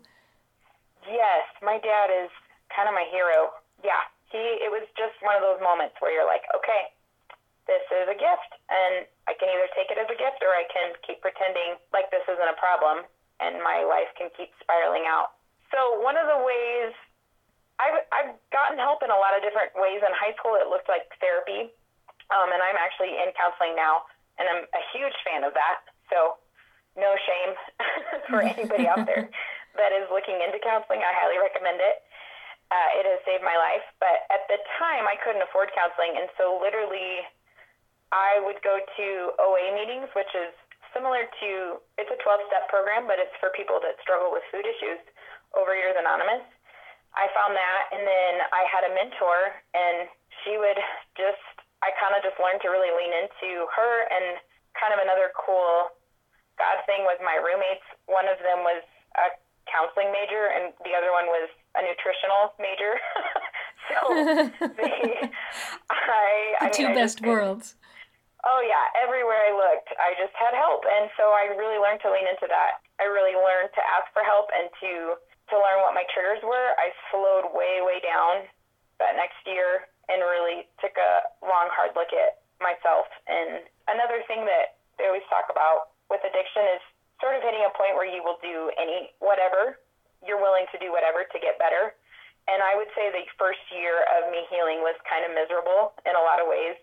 Yes, 1.05 1.45
my 1.62 1.77
dad 1.77 2.10
is 2.10 2.34
kind 2.74 2.89
of 2.89 2.98
my 2.98 3.05
hero. 3.13 3.53
Yeah, 3.86 4.01
he. 4.34 4.41
It 4.63 4.74
was 4.74 4.88
just 4.98 5.13
one 5.22 5.38
of 5.38 5.45
those 5.45 5.62
moments 5.62 5.93
where 6.01 6.10
you're 6.10 6.25
like, 6.25 6.41
okay, 6.57 6.89
this 7.69 7.86
is 7.93 8.10
a 8.10 8.17
gift, 8.17 8.51
and 8.69 9.05
I 9.29 9.38
can 9.38 9.50
either 9.50 9.69
take 9.77 9.93
it 9.93 10.01
as 10.01 10.10
a 10.10 10.17
gift 10.17 10.41
or 10.41 10.53
I 10.53 10.65
can 10.69 10.98
keep 11.05 11.22
pretending 11.22 11.77
like 11.93 12.10
this 12.10 12.25
isn't 12.25 12.50
a 12.50 12.57
problem, 12.57 13.05
and 13.38 13.62
my 13.62 13.86
life 13.86 14.10
can 14.17 14.34
keep 14.34 14.50
spiraling 14.57 15.05
out. 15.05 15.38
So 15.69 16.01
one 16.01 16.17
of 16.17 16.25
the 16.25 16.41
ways 16.41 16.93
I've 17.77 18.01
I've 18.10 18.34
gotten 18.55 18.79
help 18.79 19.03
in 19.03 19.12
a 19.12 19.19
lot 19.19 19.36
of 19.36 19.43
different 19.43 19.75
ways. 19.75 20.00
In 20.00 20.13
high 20.15 20.34
school, 20.39 20.55
it 20.55 20.69
looked 20.72 20.88
like 20.88 21.05
therapy, 21.19 21.69
um, 22.31 22.50
and 22.50 22.62
I'm 22.63 22.79
actually 22.79 23.19
in 23.19 23.36
counseling 23.36 23.75
now, 23.75 24.07
and 24.37 24.45
I'm 24.49 24.63
a 24.65 24.83
huge 24.91 25.15
fan 25.23 25.43
of 25.43 25.53
that. 25.53 25.85
So 26.11 26.39
no 26.95 27.15
shame 27.19 27.51
for 28.31 28.39
anybody 28.43 28.87
out 28.87 29.03
there 29.03 29.27
that 29.79 29.91
is 29.91 30.07
looking 30.11 30.39
into 30.39 30.59
counseling. 30.63 31.03
I 31.03 31.11
highly 31.11 31.39
recommend 31.39 31.79
it. 31.83 32.03
Uh, 32.71 32.89
it 32.97 33.05
has 33.05 33.21
saved 33.27 33.45
my 33.45 33.55
life. 33.55 33.85
But 34.01 34.25
at 34.33 34.47
the 34.49 34.57
time, 34.81 35.05
I 35.05 35.19
couldn't 35.21 35.43
afford 35.45 35.69
counseling, 35.77 36.17
and 36.17 36.31
so 36.33 36.57
literally, 36.57 37.21
I 38.09 38.41
would 38.41 38.57
go 38.65 38.81
to 38.81 39.07
OA 39.37 39.75
meetings, 39.77 40.09
which 40.17 40.31
is 40.33 40.49
similar 40.95 41.27
to 41.27 41.49
it's 41.99 42.09
a 42.09 42.19
12-step 42.23 42.71
program, 42.71 43.05
but 43.05 43.21
it's 43.21 43.35
for 43.37 43.53
people 43.53 43.77
that 43.83 43.99
struggle 44.01 44.33
with 44.33 44.41
food 44.49 44.65
issues. 44.65 44.97
Overeaters 45.53 45.99
Anonymous. 45.99 46.47
I 47.15 47.31
found 47.31 47.55
that, 47.55 47.81
and 47.95 48.03
then 48.03 48.33
I 48.51 48.67
had 48.67 48.83
a 48.87 48.91
mentor, 48.91 49.55
and 49.71 50.11
she 50.43 50.59
would 50.59 50.79
just 51.15 51.54
I 51.85 51.93
kind 52.01 52.17
of 52.17 52.25
just 52.25 52.41
learned 52.41 52.65
to 52.65 52.69
really 52.73 52.89
lean 52.89 53.13
into 53.13 53.69
her, 53.77 53.93
and 54.09 54.41
kind 54.73 54.91
of 54.91 54.99
another 55.05 55.29
cool 55.37 55.93
God 56.57 56.81
thing 56.89 57.05
was 57.05 57.21
my 57.21 57.37
roommates. 57.37 57.85
One 58.09 58.25
of 58.25 58.41
them 58.41 58.65
was 58.65 58.81
a 59.21 59.37
counseling 59.69 60.09
major, 60.09 60.49
and 60.49 60.73
the 60.81 60.97
other 60.97 61.13
one 61.13 61.29
was 61.29 61.47
a 61.77 61.81
nutritional 61.85 62.57
major. 62.57 62.97
so 63.93 63.97
they, 64.81 65.29
I, 65.93 66.57
I 66.61 66.67
The 66.67 66.73
two 66.73 66.89
mean, 66.89 66.97
I 66.97 67.01
best 67.05 67.21
just- 67.21 67.27
worlds. 67.29 67.75
Oh 68.45 68.61
yeah, 68.61 68.85
everywhere 69.01 69.41
I 69.41 69.57
looked, 69.57 69.89
I 69.97 70.13
just 70.21 70.29
had 70.37 70.53
help, 70.53 70.85
and 70.85 71.09
so 71.17 71.33
I 71.33 71.49
really 71.57 71.81
learned 71.81 71.97
to 72.05 72.13
lean 72.13 72.29
into 72.29 72.45
that. 72.45 72.77
I 73.01 73.09
really 73.09 73.33
learned 73.33 73.73
to 73.73 73.81
ask 73.81 74.05
for 74.13 74.21
help 74.21 74.53
and 74.53 74.69
to 74.85 75.17
to 75.49 75.55
learn 75.57 75.81
what 75.81 75.97
my 75.97 76.05
triggers 76.13 76.45
were. 76.45 76.69
I 76.77 76.93
slowed 77.09 77.49
way 77.57 77.81
way 77.81 77.97
down 78.05 78.45
that 79.01 79.17
next 79.17 79.41
year 79.49 79.89
and 80.07 80.21
really 80.21 80.69
took 80.79 80.95
a 80.95 81.13
long 81.45 81.69
hard 81.74 81.93
look 81.97 82.12
at 82.13 82.43
myself. 82.62 83.09
And 83.27 83.65
another 83.89 84.21
thing 84.29 84.45
that 84.45 84.79
they 84.97 85.09
always 85.09 85.25
talk 85.27 85.51
about 85.51 85.95
with 86.07 86.24
addiction 86.24 86.63
is 86.77 86.81
sort 87.19 87.35
of 87.35 87.41
hitting 87.41 87.63
a 87.63 87.71
point 87.74 87.97
where 87.97 88.07
you 88.07 88.21
will 88.21 88.39
do 88.43 88.69
any 88.77 89.12
whatever 89.19 89.79
you're 90.24 90.41
willing 90.41 90.65
to 90.74 90.77
do 90.81 90.89
whatever 90.89 91.24
to 91.24 91.38
get 91.38 91.55
better. 91.62 91.93
And 92.45 92.62
I 92.62 92.77
would 92.77 92.89
say 92.93 93.09
the 93.09 93.25
first 93.38 93.62
year 93.74 94.05
of 94.17 94.29
me 94.29 94.45
healing 94.53 94.85
was 94.85 94.97
kind 95.05 95.25
of 95.25 95.33
miserable 95.33 95.97
in 96.05 96.13
a 96.13 96.24
lot 96.25 96.38
of 96.38 96.45
ways. 96.45 96.77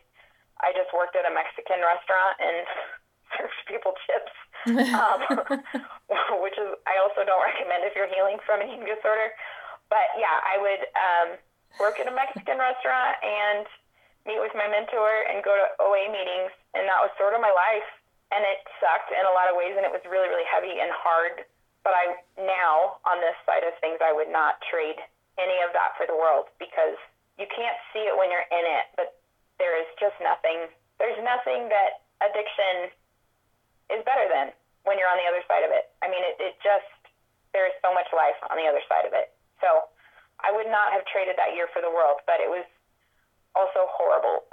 I 0.62 0.74
just 0.74 0.90
worked 0.94 1.14
at 1.14 1.26
a 1.26 1.32
Mexican 1.34 1.82
restaurant 1.82 2.34
and 2.42 2.56
served 3.34 3.60
people 3.70 3.94
chips, 4.06 4.34
um, 4.94 5.20
which 6.42 6.58
is 6.58 6.70
I 6.86 6.98
also 7.02 7.22
don't 7.26 7.42
recommend 7.42 7.86
if 7.86 7.94
you're 7.94 8.10
healing 8.10 8.42
from 8.42 8.62
an 8.62 8.70
eating 8.70 8.86
disorder. 8.86 9.34
But 9.90 10.06
yeah, 10.18 10.38
I 10.42 10.54
would 10.58 10.82
um, 10.94 11.28
work 11.80 12.00
at 12.00 12.08
a 12.08 12.14
Mexican 12.14 12.58
restaurant 12.58 13.16
and 13.22 13.64
meet 14.28 14.38
with 14.38 14.54
my 14.54 14.68
mentor 14.68 15.10
and 15.30 15.42
go 15.42 15.52
to 15.54 15.66
OA 15.82 16.10
meetings, 16.10 16.52
and 16.74 16.86
that 16.86 17.00
was 17.02 17.10
sort 17.18 17.34
of 17.34 17.40
my 17.40 17.52
life. 17.52 17.88
And 18.32 18.40
it 18.48 18.64
sucked 18.80 19.12
in 19.12 19.24
a 19.28 19.34
lot 19.36 19.52
of 19.52 19.60
ways, 19.60 19.76
and 19.76 19.84
it 19.84 19.92
was 19.92 20.00
really, 20.08 20.28
really 20.28 20.48
heavy 20.48 20.80
and 20.80 20.88
hard. 20.88 21.44
But 21.84 21.92
I 21.92 22.04
now 22.40 23.02
on 23.04 23.20
this 23.20 23.36
side 23.44 23.66
of 23.66 23.76
things, 23.82 24.00
I 24.00 24.14
would 24.14 24.30
not 24.32 24.62
trade 24.72 24.96
any 25.36 25.58
of 25.60 25.74
that 25.76 25.98
for 26.00 26.08
the 26.08 26.16
world 26.16 26.48
because 26.56 26.96
you 27.36 27.44
can't 27.50 27.76
see 27.92 28.06
it 28.08 28.14
when 28.16 28.32
you're 28.32 28.48
in 28.48 28.64
it, 28.64 28.86
but 28.96 29.20
there 29.58 29.76
is 29.76 29.88
just 30.00 30.16
nothing. 30.22 30.70
There's 30.96 31.18
nothing 31.20 31.68
that 31.68 32.06
addiction 32.22 32.94
is 33.92 34.00
better 34.06 34.30
than 34.30 34.54
when 34.88 34.96
you're 34.96 35.10
on 35.10 35.18
the 35.20 35.28
other 35.28 35.42
side 35.50 35.66
of 35.66 35.74
it. 35.74 35.90
I 36.00 36.08
mean, 36.08 36.22
it, 36.22 36.38
it 36.40 36.54
just 36.64 36.88
there 37.52 37.68
is 37.68 37.76
so 37.84 37.92
much 37.92 38.08
life 38.16 38.38
on 38.48 38.56
the 38.56 38.64
other 38.64 38.80
side 38.88 39.04
of 39.04 39.12
it. 39.12 39.34
I 40.52 40.56
would 40.56 40.68
not 40.68 40.92
have 40.92 41.04
traded 41.08 41.36
that 41.40 41.54
year 41.56 41.66
for 41.72 41.80
the 41.80 41.88
world, 41.88 42.20
but 42.26 42.36
it 42.44 42.48
was 42.52 42.64
also 43.56 43.88
horrible 43.88 44.44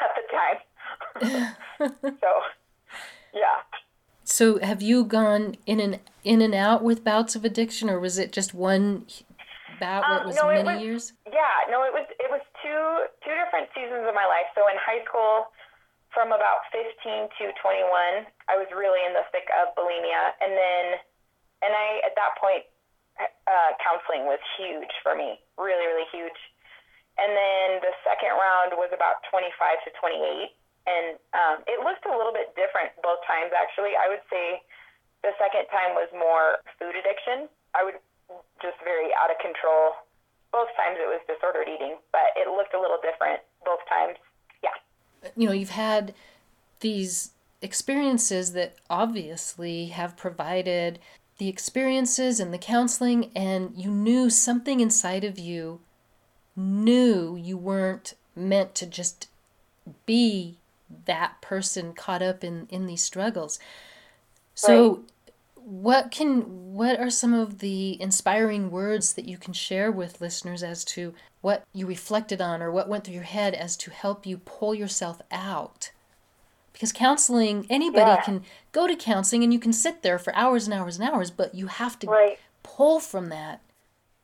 at 0.00 0.12
the 0.16 0.24
time. 0.32 2.16
so 2.20 2.30
yeah. 3.34 3.60
So, 4.24 4.58
have 4.60 4.80
you 4.82 5.04
gone 5.04 5.56
in 5.66 5.80
and 5.80 6.00
in 6.24 6.40
and 6.40 6.54
out 6.54 6.82
with 6.82 7.04
bouts 7.04 7.36
of 7.36 7.44
addiction, 7.44 7.88
or 7.88 8.00
was 8.00 8.16
it 8.18 8.32
just 8.32 8.52
one 8.54 9.04
bout 9.80 10.04
Um, 10.04 10.26
was 10.28 10.36
no, 10.36 10.48
it 10.48 10.64
many 10.64 10.76
was- 10.76 10.84
years? 10.84 11.04
Yeah, 11.28 11.68
no, 11.68 11.84
it 11.84 11.92
was 11.92 12.04
it 12.20 12.30
was 12.32 12.40
two 12.64 12.80
two 13.24 13.34
different 13.44 13.68
seasons 13.76 14.08
of 14.08 14.14
my 14.14 14.24
life. 14.24 14.48
So 14.56 14.64
in 14.68 14.76
high 14.80 15.04
school, 15.04 15.48
from 16.12 16.32
about 16.32 16.64
15 16.72 17.28
to 17.40 17.44
21, 17.60 18.24
I 18.48 18.56
was 18.56 18.68
really 18.72 19.04
in 19.04 19.12
the 19.12 19.24
thick 19.32 19.48
of 19.60 19.72
bulimia, 19.76 20.32
and 20.40 20.52
then 20.56 20.84
and 21.64 21.72
I 21.76 22.00
at 22.04 22.12
that 22.16 22.36
point, 22.40 22.64
uh, 23.20 23.70
counseling 23.82 24.24
was 24.26 24.40
huge 24.56 24.92
for 25.02 25.14
me, 25.14 25.38
really 25.58 25.86
really 25.86 26.08
huge. 26.10 26.38
And 27.18 27.34
then 27.34 27.82
the 27.82 27.90
second 28.06 28.38
round 28.38 28.78
was 28.78 28.94
about 28.94 29.26
25 29.26 29.50
to 29.82 29.90
28, 29.98 30.54
and 30.86 31.18
um, 31.34 31.56
it 31.66 31.82
looked 31.82 32.06
a 32.06 32.14
little 32.14 32.30
bit 32.30 32.54
different 32.54 32.94
both 33.02 33.18
times. 33.26 33.50
Actually, 33.50 33.98
I 33.98 34.06
would 34.06 34.22
say 34.30 34.62
the 35.26 35.34
second 35.34 35.66
time 35.74 35.98
was 35.98 36.06
more 36.14 36.62
food 36.78 36.94
addiction. 36.94 37.50
I 37.74 37.82
would 37.82 37.98
just 38.62 38.78
very 38.86 39.10
out 39.18 39.34
of 39.34 39.38
control. 39.42 39.98
Both 40.54 40.70
times 40.78 40.96
it 41.02 41.10
was 41.10 41.20
disordered 41.26 41.68
eating, 41.68 41.98
but 42.14 42.32
it 42.38 42.48
looked 42.48 42.72
a 42.72 42.80
little 42.80 43.02
different 43.02 43.42
both 43.66 43.82
times. 43.90 44.16
Yeah. 44.62 44.78
you 45.36 45.46
know, 45.50 45.54
you've 45.54 45.74
had 45.74 46.14
these 46.80 47.34
experiences 47.60 48.52
that 48.52 48.76
obviously 48.88 49.86
have 49.86 50.16
provided 50.16 50.98
the 51.38 51.48
experiences 51.48 52.40
and 52.40 52.52
the 52.52 52.58
counseling, 52.58 53.30
and 53.34 53.72
you 53.76 53.90
knew 53.90 54.28
something 54.28 54.80
inside 54.80 55.24
of 55.24 55.38
you 55.38 55.80
knew 56.58 57.36
you 57.36 57.56
weren't 57.56 58.14
meant 58.34 58.74
to 58.74 58.86
just 58.86 59.28
be 60.04 60.58
that 61.04 61.40
person 61.40 61.92
caught 61.92 62.22
up 62.22 62.42
in, 62.42 62.66
in 62.70 62.86
these 62.86 63.02
struggles. 63.02 63.58
So, 64.54 65.04
what 65.54 66.10
can 66.10 66.74
what 66.74 66.98
are 66.98 67.10
some 67.10 67.34
of 67.34 67.58
the 67.58 68.00
inspiring 68.00 68.70
words 68.70 69.12
that 69.12 69.28
you 69.28 69.36
can 69.36 69.52
share 69.52 69.92
with 69.92 70.20
listeners 70.20 70.62
as 70.62 70.82
to 70.82 71.14
what 71.42 71.64
you 71.72 71.86
reflected 71.86 72.40
on 72.40 72.62
or 72.62 72.72
what 72.72 72.88
went 72.88 73.04
through 73.04 73.14
your 73.14 73.22
head 73.22 73.54
as 73.54 73.76
to 73.76 73.90
help 73.90 74.26
you 74.26 74.38
pull 74.38 74.74
yourself 74.74 75.20
out 75.30 75.92
because 76.78 76.94
counseling 76.94 77.66
anybody 77.66 78.06
Yeah. 78.14 78.22
can 78.22 78.46
go 78.70 78.86
to 78.86 78.94
counseling 78.94 79.42
and 79.42 79.50
you 79.50 79.58
can 79.58 79.74
sit 79.74 80.06
there 80.06 80.14
for 80.14 80.30
hours 80.38 80.70
and 80.70 80.74
hours 80.78 80.94
and 80.94 81.02
hours 81.10 81.34
but 81.34 81.50
you 81.52 81.66
have 81.66 81.98
to 81.98 82.06
Right. 82.06 82.38
pull 82.62 83.00
from 83.02 83.28
that 83.34 83.60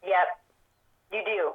Yep. 0.07 0.29
You 1.11 1.25
do. 1.25 1.55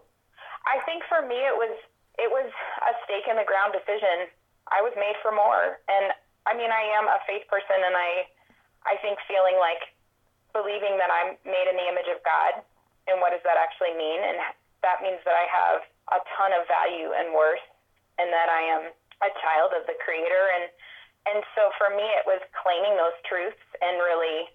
I 0.65 0.79
think 0.83 1.03
for 1.07 1.21
me 1.21 1.35
it 1.39 1.55
was 1.55 1.71
it 2.19 2.29
was 2.29 2.51
a 2.83 2.93
stake 3.05 3.27
in 3.31 3.37
the 3.37 3.45
ground 3.47 3.71
decision. 3.71 4.27
I 4.67 4.81
was 4.81 4.91
made 4.97 5.15
for 5.21 5.31
more, 5.31 5.79
and 5.87 6.11
I 6.45 6.53
mean 6.53 6.69
I 6.71 6.81
am 6.99 7.07
a 7.07 7.19
faith 7.25 7.47
person, 7.47 7.79
and 7.79 7.95
I 7.95 8.27
I 8.85 8.97
think 8.97 9.19
feeling 9.27 9.55
like 9.57 9.79
believing 10.51 10.97
that 10.97 11.11
I'm 11.11 11.37
made 11.45 11.67
in 11.69 11.77
the 11.77 11.87
image 11.87 12.07
of 12.11 12.19
God, 12.23 12.59
and 13.07 13.21
what 13.21 13.31
does 13.31 13.43
that 13.43 13.55
actually 13.55 13.93
mean? 13.95 14.19
And 14.23 14.37
that 14.81 15.01
means 15.01 15.21
that 15.23 15.35
I 15.35 15.45
have 15.47 15.79
a 16.11 16.19
ton 16.35 16.51
of 16.53 16.67
value 16.67 17.13
and 17.13 17.31
worth, 17.33 17.63
and 18.17 18.33
that 18.33 18.49
I 18.49 18.61
am 18.61 18.91
a 19.21 19.29
child 19.43 19.75
of 19.75 19.83
the 19.87 19.97
Creator, 20.03 20.43
and 20.59 20.65
and 21.27 21.39
so 21.53 21.69
for 21.75 21.91
me 21.93 22.05
it 22.15 22.23
was 22.23 22.39
claiming 22.55 22.95
those 22.95 23.15
truths 23.27 23.59
and 23.83 23.99
really 23.99 24.47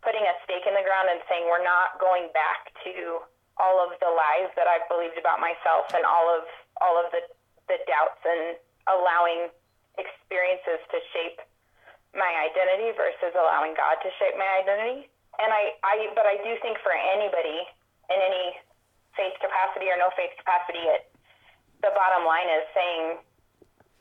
putting 0.00 0.24
a 0.24 0.34
stake 0.42 0.66
in 0.66 0.74
the 0.74 0.82
ground 0.82 1.12
and 1.12 1.20
saying 1.30 1.46
we're 1.46 1.62
not 1.62 2.00
going 2.02 2.32
back 2.34 2.72
to 2.82 3.22
all 3.60 3.78
of 3.84 3.94
the 4.00 4.08
lies 4.08 4.50
that 4.56 4.64
I've 4.66 4.88
believed 4.88 5.20
about 5.20 5.38
myself 5.38 5.92
and 5.92 6.02
all 6.02 6.26
of 6.32 6.48
all 6.80 6.96
of 6.96 7.12
the 7.12 7.22
the 7.70 7.78
doubts 7.86 8.20
and 8.24 8.58
allowing 8.90 9.52
experiences 10.00 10.80
to 10.90 10.98
shape 11.12 11.38
my 12.12 12.28
identity 12.44 12.92
versus 12.96 13.32
allowing 13.32 13.72
God 13.72 13.96
to 14.04 14.10
shape 14.20 14.36
my 14.36 14.60
identity. 14.60 15.08
And 15.40 15.48
I, 15.48 15.76
I 15.84 15.94
but 16.12 16.28
I 16.28 16.36
do 16.40 16.52
think 16.60 16.76
for 16.84 16.92
anybody 16.92 17.64
in 18.12 18.18
any 18.20 18.56
faith 19.16 19.36
capacity 19.40 19.88
or 19.88 19.96
no 19.96 20.12
faith 20.16 20.32
capacity, 20.36 20.82
it 20.88 21.08
the 21.80 21.92
bottom 21.96 22.24
line 22.28 22.48
is 22.48 22.64
saying 22.76 23.04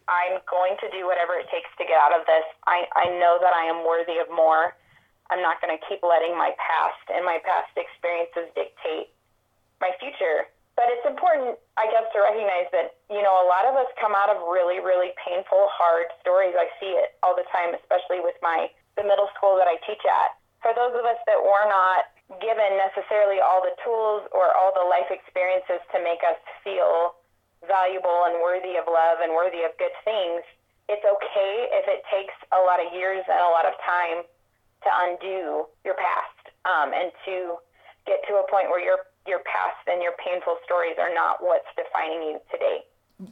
I'm 0.10 0.42
going 0.50 0.78
to 0.82 0.88
do 0.90 1.06
whatever 1.06 1.38
it 1.38 1.50
takes 1.54 1.70
to 1.78 1.86
get 1.86 1.98
out 1.98 2.16
of 2.16 2.26
this. 2.26 2.46
I, 2.66 2.86
I 2.98 3.06
know 3.22 3.38
that 3.42 3.54
I 3.54 3.70
am 3.70 3.86
worthy 3.86 4.18
of 4.18 4.30
more. 4.34 4.74
I'm 5.30 5.42
not 5.42 5.62
going 5.64 5.72
to 5.72 5.82
keep 5.88 6.04
letting 6.04 6.36
my 6.36 6.52
past 6.60 7.06
and 7.14 7.24
my 7.24 7.40
past 7.46 7.72
experiences 7.78 8.52
dictate 8.58 9.14
my 9.80 9.96
future. 9.98 10.52
But 10.76 10.88
it's 10.92 11.04
important, 11.04 11.60
I 11.76 11.88
guess, 11.92 12.08
to 12.16 12.20
recognize 12.24 12.68
that, 12.72 13.00
you 13.12 13.20
know, 13.20 13.36
a 13.44 13.48
lot 13.48 13.68
of 13.68 13.76
us 13.76 13.88
come 14.00 14.16
out 14.16 14.32
of 14.32 14.40
really, 14.48 14.80
really 14.80 15.12
painful, 15.20 15.68
hard 15.72 16.08
stories. 16.24 16.56
I 16.56 16.72
see 16.80 16.96
it 16.96 17.20
all 17.24 17.36
the 17.36 17.48
time, 17.52 17.76
especially 17.76 18.24
with 18.24 18.36
my 18.40 18.72
the 19.00 19.08
middle 19.08 19.32
school 19.36 19.56
that 19.56 19.72
I 19.72 19.80
teach 19.88 20.04
at. 20.04 20.36
For 20.60 20.76
those 20.76 20.92
of 20.96 21.08
us 21.08 21.20
that 21.28 21.40
were 21.40 21.68
not 21.68 22.12
given 22.40 22.80
necessarily 22.80 23.40
all 23.44 23.64
the 23.64 23.76
tools 23.84 24.28
or 24.32 24.52
all 24.56 24.72
the 24.72 24.84
life 24.88 25.08
experiences 25.12 25.84
to 25.92 26.00
make 26.04 26.24
us 26.24 26.40
feel 26.64 27.20
valuable 27.68 28.26
and 28.30 28.42
worthy 28.42 28.78
of 28.78 28.86
love 28.90 29.22
and 29.22 29.34
worthy 29.34 29.64
of 29.64 29.72
good 29.78 29.94
things, 30.04 30.42
it's 30.90 31.06
okay 31.06 31.54
if 31.72 31.86
it 31.88 32.04
takes 32.10 32.34
a 32.52 32.62
lot 32.66 32.84
of 32.84 32.92
years 32.94 33.24
and 33.30 33.40
a 33.40 33.52
lot 33.52 33.66
of 33.66 33.74
time 33.86 34.26
to 34.84 34.90
undo 35.06 35.66
your 35.86 35.96
past 35.96 36.42
um, 36.66 36.92
and 36.94 37.12
to 37.26 37.56
get 38.06 38.20
to 38.28 38.42
a 38.42 38.46
point 38.50 38.70
where 38.70 38.84
your 38.84 38.98
your 39.28 39.40
past 39.40 39.86
and 39.88 40.02
your 40.02 40.14
painful 40.14 40.58
stories 40.66 40.96
are 41.00 41.14
not 41.14 41.38
what's 41.42 41.68
defining 41.78 42.24
you 42.24 42.40
today. 42.52 42.80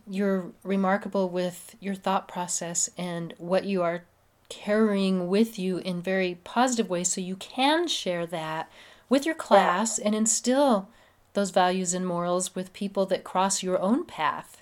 You're 0.08 0.52
remarkable 0.64 1.30
with 1.30 1.76
your 1.80 1.96
thought 1.96 2.28
process 2.28 2.92
and 2.96 3.34
what 3.40 3.66
you 3.66 3.82
are 3.82 4.04
carrying 4.50 5.28
with 5.28 5.58
you 5.58 5.78
in 5.80 6.02
very 6.02 6.36
positive 6.44 6.90
ways 6.90 7.12
so 7.12 7.22
you 7.22 7.36
can 7.36 7.88
share 7.88 8.28
that 8.28 8.70
with 9.10 9.26
your 9.26 9.36
class 9.36 9.98
yeah. 9.98 10.06
and 10.06 10.16
instill 10.16 10.90
those 11.34 11.52
values 11.52 11.94
and 11.94 12.06
morals 12.06 12.56
with 12.56 12.74
people 12.74 13.06
that 13.08 13.24
cross 13.24 13.64
your 13.64 13.80
own 13.80 14.06
path. 14.06 14.62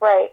Right. 0.00 0.32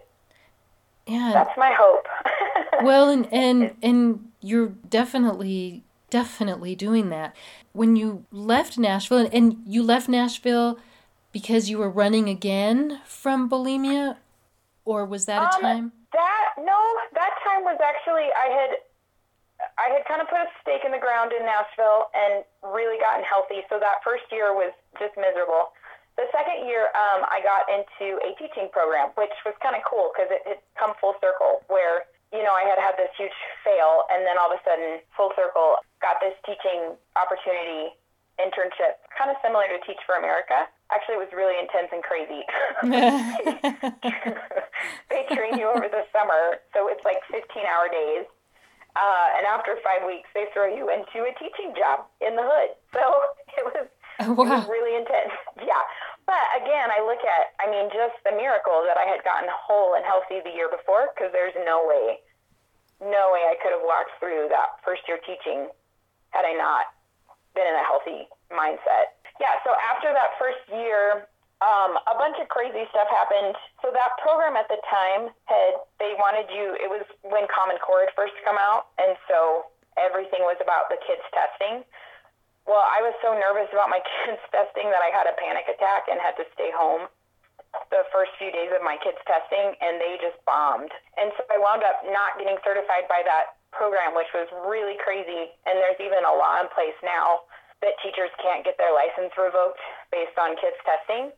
Yeah. 1.06 1.30
That's 1.32 1.56
my 1.56 1.74
hope. 1.76 2.06
well, 2.82 3.08
and 3.08 3.32
and 3.32 3.74
and 3.82 4.30
you're 4.40 4.68
definitely 4.88 5.82
definitely 6.10 6.74
doing 6.74 7.08
that. 7.08 7.34
When 7.72 7.96
you 7.96 8.24
left 8.30 8.78
Nashville 8.78 9.28
and 9.32 9.62
you 9.66 9.82
left 9.82 10.08
Nashville 10.08 10.78
because 11.32 11.70
you 11.70 11.78
were 11.78 11.90
running 11.90 12.28
again 12.28 13.00
from 13.06 13.48
bulimia 13.48 14.16
or 14.84 15.04
was 15.06 15.26
that 15.26 15.42
a 15.42 15.54
um, 15.56 15.60
time? 15.60 15.92
That 16.12 16.44
no, 16.58 16.78
that 17.14 17.30
time 17.44 17.64
was 17.64 17.78
actually 17.82 18.28
I 18.36 18.48
had 18.50 18.76
I 19.80 19.88
had 19.92 20.04
kind 20.04 20.20
of 20.20 20.28
put 20.28 20.40
a 20.40 20.48
stake 20.60 20.84
in 20.84 20.92
the 20.92 21.00
ground 21.00 21.32
in 21.32 21.44
Nashville 21.44 22.12
and 22.12 22.44
really 22.60 23.00
gotten 23.00 23.24
healthy. 23.24 23.64
So 23.72 23.80
that 23.80 24.04
first 24.04 24.28
year 24.28 24.52
was 24.52 24.72
just 25.00 25.16
miserable. 25.16 25.72
The 26.20 26.28
second 26.28 26.68
year, 26.68 26.92
um, 26.92 27.24
I 27.24 27.40
got 27.40 27.64
into 27.72 28.20
a 28.20 28.36
teaching 28.36 28.68
program, 28.68 29.16
which 29.16 29.32
was 29.48 29.56
kind 29.64 29.72
of 29.72 29.80
cool 29.88 30.12
because 30.12 30.28
it 30.28 30.44
had 30.44 30.60
come 30.76 30.92
full 31.00 31.16
circle 31.24 31.64
where, 31.72 32.04
you 32.28 32.44
know, 32.44 32.52
I 32.52 32.68
had 32.68 32.76
had 32.76 33.00
this 33.00 33.08
huge 33.16 33.32
fail 33.64 34.04
and 34.12 34.28
then 34.28 34.36
all 34.36 34.52
of 34.52 34.60
a 34.60 34.62
sudden, 34.62 35.00
full 35.16 35.32
circle, 35.32 35.80
got 36.04 36.20
this 36.20 36.36
teaching 36.44 36.92
opportunity 37.16 37.96
internship, 38.36 39.00
kind 39.16 39.32
of 39.32 39.40
similar 39.40 39.64
to 39.72 39.80
Teach 39.88 40.00
for 40.04 40.16
America. 40.16 40.68
Actually, 40.92 41.16
it 41.20 41.24
was 41.24 41.32
really 41.32 41.56
intense 41.56 41.88
and 41.92 42.04
crazy. 42.04 42.44
they 45.12 45.24
train 45.32 45.56
you 45.56 45.68
over 45.68 45.88
the 45.88 46.04
summer, 46.12 46.60
so 46.76 46.92
it's 46.92 47.04
like 47.08 47.24
15 47.32 47.64
hour 47.64 47.88
days 47.88 48.28
uh, 48.92 49.26
and 49.40 49.48
after 49.48 49.80
five 49.80 50.04
weeks, 50.04 50.28
they 50.36 50.44
throw 50.52 50.68
you 50.68 50.92
into 50.92 51.24
a 51.24 51.32
teaching 51.40 51.72
job 51.72 52.04
in 52.20 52.36
the 52.36 52.44
hood. 52.44 52.76
So 52.92 53.00
it 53.56 53.64
was, 53.64 53.86
oh, 54.20 54.32
wow. 54.36 54.44
it 54.44 54.48
was 54.64 54.68
really 54.68 54.96
intense. 54.96 55.32
Yeah. 55.64 55.80
But 56.28 56.44
again, 56.60 56.92
I 56.92 57.02
look 57.02 57.20
at, 57.24 57.56
I 57.58 57.66
mean, 57.66 57.90
just 57.90 58.14
the 58.22 58.30
miracle 58.36 58.84
that 58.86 58.94
I 58.94 59.08
had 59.08 59.24
gotten 59.26 59.50
whole 59.50 59.98
and 59.98 60.04
healthy 60.06 60.38
the 60.44 60.54
year 60.54 60.70
before, 60.70 61.10
because 61.12 61.34
there's 61.34 61.56
no 61.66 61.82
way, 61.82 62.22
no 63.02 63.34
way 63.34 63.42
I 63.50 63.58
could 63.58 63.74
have 63.74 63.82
walked 63.82 64.14
through 64.22 64.46
that 64.52 64.78
first 64.86 65.02
year 65.10 65.18
teaching 65.24 65.66
had 66.30 66.46
I 66.46 66.54
not 66.54 66.94
been 67.56 67.66
in 67.66 67.74
a 67.74 67.84
healthy 67.84 68.28
mindset. 68.54 69.18
Yeah. 69.40 69.58
So 69.66 69.74
after 69.82 70.12
that 70.14 70.36
first 70.38 70.62
year, 70.70 71.26
um, 71.62 71.94
a 72.10 72.18
bunch 72.18 72.42
of 72.42 72.50
crazy 72.50 72.82
stuff 72.90 73.06
happened. 73.06 73.54
So 73.86 73.94
that 73.94 74.18
program 74.18 74.58
at 74.58 74.66
the 74.66 74.82
time 74.90 75.30
had 75.46 75.78
they 76.02 76.18
wanted 76.18 76.50
you. 76.50 76.74
It 76.74 76.90
was 76.90 77.06
when 77.22 77.46
Common 77.46 77.78
Core 77.78 78.02
had 78.02 78.10
first 78.18 78.34
come 78.42 78.58
out, 78.58 78.90
and 78.98 79.14
so 79.30 79.70
everything 79.94 80.42
was 80.42 80.58
about 80.58 80.90
the 80.90 80.98
kids 81.06 81.22
testing. 81.30 81.86
Well, 82.66 82.82
I 82.82 83.02
was 83.02 83.14
so 83.22 83.34
nervous 83.38 83.70
about 83.70 83.94
my 83.94 84.02
kids 84.26 84.42
testing 84.50 84.90
that 84.90 85.06
I 85.06 85.14
had 85.14 85.30
a 85.30 85.38
panic 85.38 85.70
attack 85.70 86.10
and 86.10 86.18
had 86.18 86.34
to 86.42 86.46
stay 86.58 86.74
home 86.74 87.06
the 87.88 88.04
first 88.12 88.34
few 88.36 88.52
days 88.52 88.68
of 88.74 88.84
my 88.84 88.98
kids 89.00 89.16
testing, 89.24 89.78
and 89.80 89.96
they 89.96 90.18
just 90.20 90.36
bombed. 90.44 90.92
And 91.16 91.32
so 91.38 91.46
I 91.48 91.56
wound 91.56 91.86
up 91.86 92.04
not 92.10 92.36
getting 92.36 92.58
certified 92.60 93.08
by 93.08 93.24
that 93.24 93.56
program, 93.72 94.12
which 94.12 94.28
was 94.34 94.50
really 94.68 95.00
crazy. 95.00 95.48
And 95.64 95.80
there's 95.80 96.00
even 96.02 96.20
a 96.26 96.34
law 96.36 96.60
in 96.60 96.68
place 96.74 96.96
now 97.00 97.48
that 97.80 97.96
teachers 98.04 98.30
can't 98.38 98.60
get 98.62 98.76
their 98.76 98.92
license 98.92 99.32
revoked 99.40 99.80
based 100.12 100.36
on 100.36 100.54
kids 100.60 100.76
testing. 100.84 101.32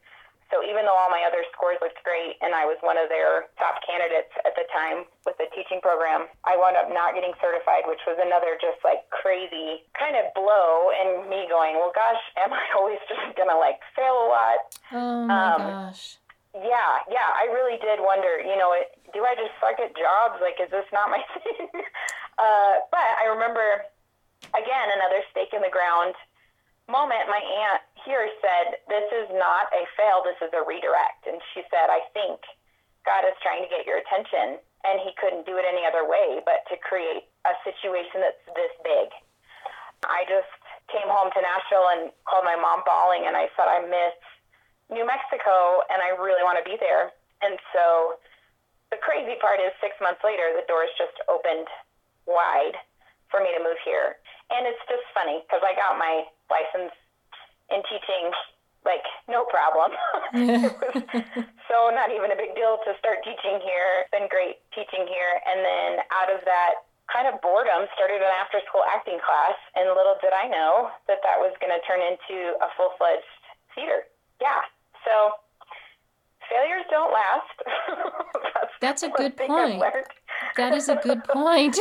So 0.52 0.60
even 0.62 0.84
though 0.84 0.94
all 0.94 1.08
my 1.08 1.24
other 1.24 1.42
scores 1.56 1.80
looked 1.80 1.98
great 2.04 2.36
and 2.44 2.52
I 2.52 2.68
was 2.68 2.76
one 2.84 3.00
of 3.00 3.08
their 3.08 3.48
top 3.56 3.80
candidates 3.82 4.30
at 4.44 4.52
the 4.54 4.66
time 4.70 5.08
with 5.24 5.36
the 5.40 5.48
teaching 5.56 5.80
program, 5.80 6.28
I 6.44 6.54
wound 6.60 6.76
up 6.76 6.92
not 6.92 7.16
getting 7.16 7.32
certified, 7.40 7.88
which 7.88 8.02
was 8.04 8.20
another 8.20 8.60
just 8.60 8.78
like 8.84 9.08
crazy 9.08 9.82
kind 9.96 10.14
of 10.14 10.28
blow 10.36 10.92
and 10.92 11.26
me 11.26 11.48
going, 11.48 11.80
well, 11.80 11.92
gosh, 11.94 12.20
am 12.38 12.52
I 12.52 12.64
always 12.78 13.00
just 13.08 13.34
going 13.34 13.50
to 13.50 13.58
like 13.58 13.80
fail 13.96 14.14
a 14.14 14.28
lot? 14.28 14.58
Oh 14.92 15.14
my 15.26 15.32
um, 15.32 15.62
gosh. 15.90 16.20
Yeah, 16.54 17.02
yeah, 17.10 17.34
I 17.34 17.50
really 17.50 17.82
did 17.82 17.98
wonder, 17.98 18.38
you 18.38 18.54
know, 18.54 18.70
do 19.10 19.26
I 19.26 19.34
just 19.34 19.50
suck 19.58 19.74
at 19.82 19.90
jobs? 19.98 20.38
Like, 20.38 20.54
is 20.62 20.70
this 20.70 20.86
not 20.94 21.10
my 21.10 21.18
thing? 21.34 21.66
uh, 22.38 22.74
but 22.94 23.02
I 23.18 23.26
remember, 23.26 23.82
again, 24.54 24.86
another 24.94 25.18
stake 25.34 25.50
in 25.50 25.66
the 25.66 25.74
ground 25.74 26.14
moment, 26.88 27.28
my 27.28 27.40
aunt 27.40 27.82
here 28.04 28.28
said, 28.40 28.80
This 28.88 29.06
is 29.24 29.28
not 29.32 29.72
a 29.72 29.82
fail, 29.96 30.20
this 30.24 30.38
is 30.44 30.52
a 30.52 30.62
redirect. 30.64 31.28
And 31.28 31.40
she 31.52 31.64
said, 31.72 31.88
I 31.88 32.04
think 32.12 32.40
God 33.04 33.24
is 33.28 33.36
trying 33.40 33.64
to 33.64 33.70
get 33.70 33.88
your 33.88 34.00
attention, 34.00 34.60
and 34.84 35.00
He 35.00 35.16
couldn't 35.16 35.48
do 35.48 35.56
it 35.56 35.64
any 35.64 35.84
other 35.84 36.04
way 36.04 36.44
but 36.44 36.64
to 36.72 36.80
create 36.80 37.28
a 37.44 37.54
situation 37.64 38.20
that's 38.20 38.44
this 38.56 38.74
big. 38.84 39.08
I 40.04 40.28
just 40.28 40.50
came 40.92 41.08
home 41.08 41.32
to 41.32 41.40
Nashville 41.40 41.88
and 41.96 42.12
called 42.28 42.44
my 42.44 42.56
mom 42.56 42.84
bawling, 42.84 43.24
and 43.24 43.36
I 43.36 43.48
said, 43.56 43.68
I 43.68 43.80
miss 43.84 44.16
New 44.92 45.04
Mexico, 45.08 45.80
and 45.88 46.04
I 46.04 46.12
really 46.20 46.44
want 46.44 46.60
to 46.60 46.66
be 46.66 46.76
there. 46.76 47.12
And 47.40 47.56
so 47.72 48.20
the 48.92 49.00
crazy 49.00 49.40
part 49.40 49.60
is, 49.64 49.72
six 49.80 49.96
months 50.00 50.20
later, 50.20 50.52
the 50.52 50.68
doors 50.68 50.92
just 51.00 51.16
opened 51.28 51.68
wide 52.28 52.76
for 53.32 53.40
me 53.40 53.50
to 53.56 53.60
move 53.64 53.80
here. 53.84 54.20
And 54.52 54.68
it's 54.68 54.80
just 54.86 55.04
funny 55.16 55.40
because 55.44 55.64
I 55.64 55.72
got 55.72 55.96
my 55.96 56.28
license 56.50 56.92
in 57.70 57.80
teaching 57.88 58.30
like 58.84 59.04
no 59.28 59.48
problem. 59.48 59.96
it 60.36 60.76
was 60.76 61.02
so 61.68 61.88
not 61.90 62.12
even 62.12 62.30
a 62.30 62.38
big 62.38 62.52
deal 62.54 62.78
to 62.84 62.92
start 63.00 63.24
teaching 63.24 63.58
here. 63.64 64.04
It's 64.04 64.12
been 64.12 64.28
great 64.28 64.60
teaching 64.76 65.08
here. 65.08 65.40
And 65.48 65.64
then 65.64 65.90
out 66.12 66.28
of 66.28 66.44
that 66.44 66.84
kind 67.08 67.28
of 67.28 67.40
boredom 67.40 67.88
started 67.96 68.20
an 68.20 68.32
after 68.40 68.60
school 68.68 68.84
acting 68.88 69.20
class 69.20 69.56
and 69.76 69.88
little 69.92 70.16
did 70.20 70.32
I 70.32 70.48
know 70.48 70.88
that 71.08 71.20
that 71.20 71.36
was 71.36 71.52
going 71.60 71.72
to 71.72 71.80
turn 71.84 72.00
into 72.00 72.56
a 72.64 72.68
full-fledged 72.76 73.28
theater. 73.76 74.08
Yeah. 74.40 74.64
So 75.04 75.36
failures 76.48 76.84
don't 76.88 77.12
last. 77.12 77.56
That's, 78.54 78.74
That's 78.80 79.02
a 79.02 79.10
good 79.10 79.36
point. 79.36 79.80
That 80.56 80.72
is 80.72 80.88
a 80.88 80.96
good 80.96 81.24
point. 81.24 81.76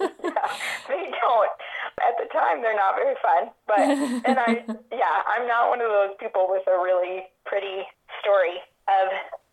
yeah, 0.00 0.50
they 0.88 1.10
don't 1.10 1.58
at 2.02 2.14
the 2.16 2.28
time 2.32 2.62
they're 2.62 2.78
not 2.78 2.94
very 2.94 3.16
fun 3.20 3.50
but 3.66 3.80
and 4.28 4.38
i 4.38 4.62
yeah 4.92 5.16
i'm 5.26 5.46
not 5.46 5.68
one 5.68 5.80
of 5.80 5.90
those 5.90 6.14
people 6.18 6.46
with 6.48 6.62
a 6.66 6.76
really 6.78 7.26
pretty 7.44 7.84
story 8.20 8.60
of, 8.88 9.06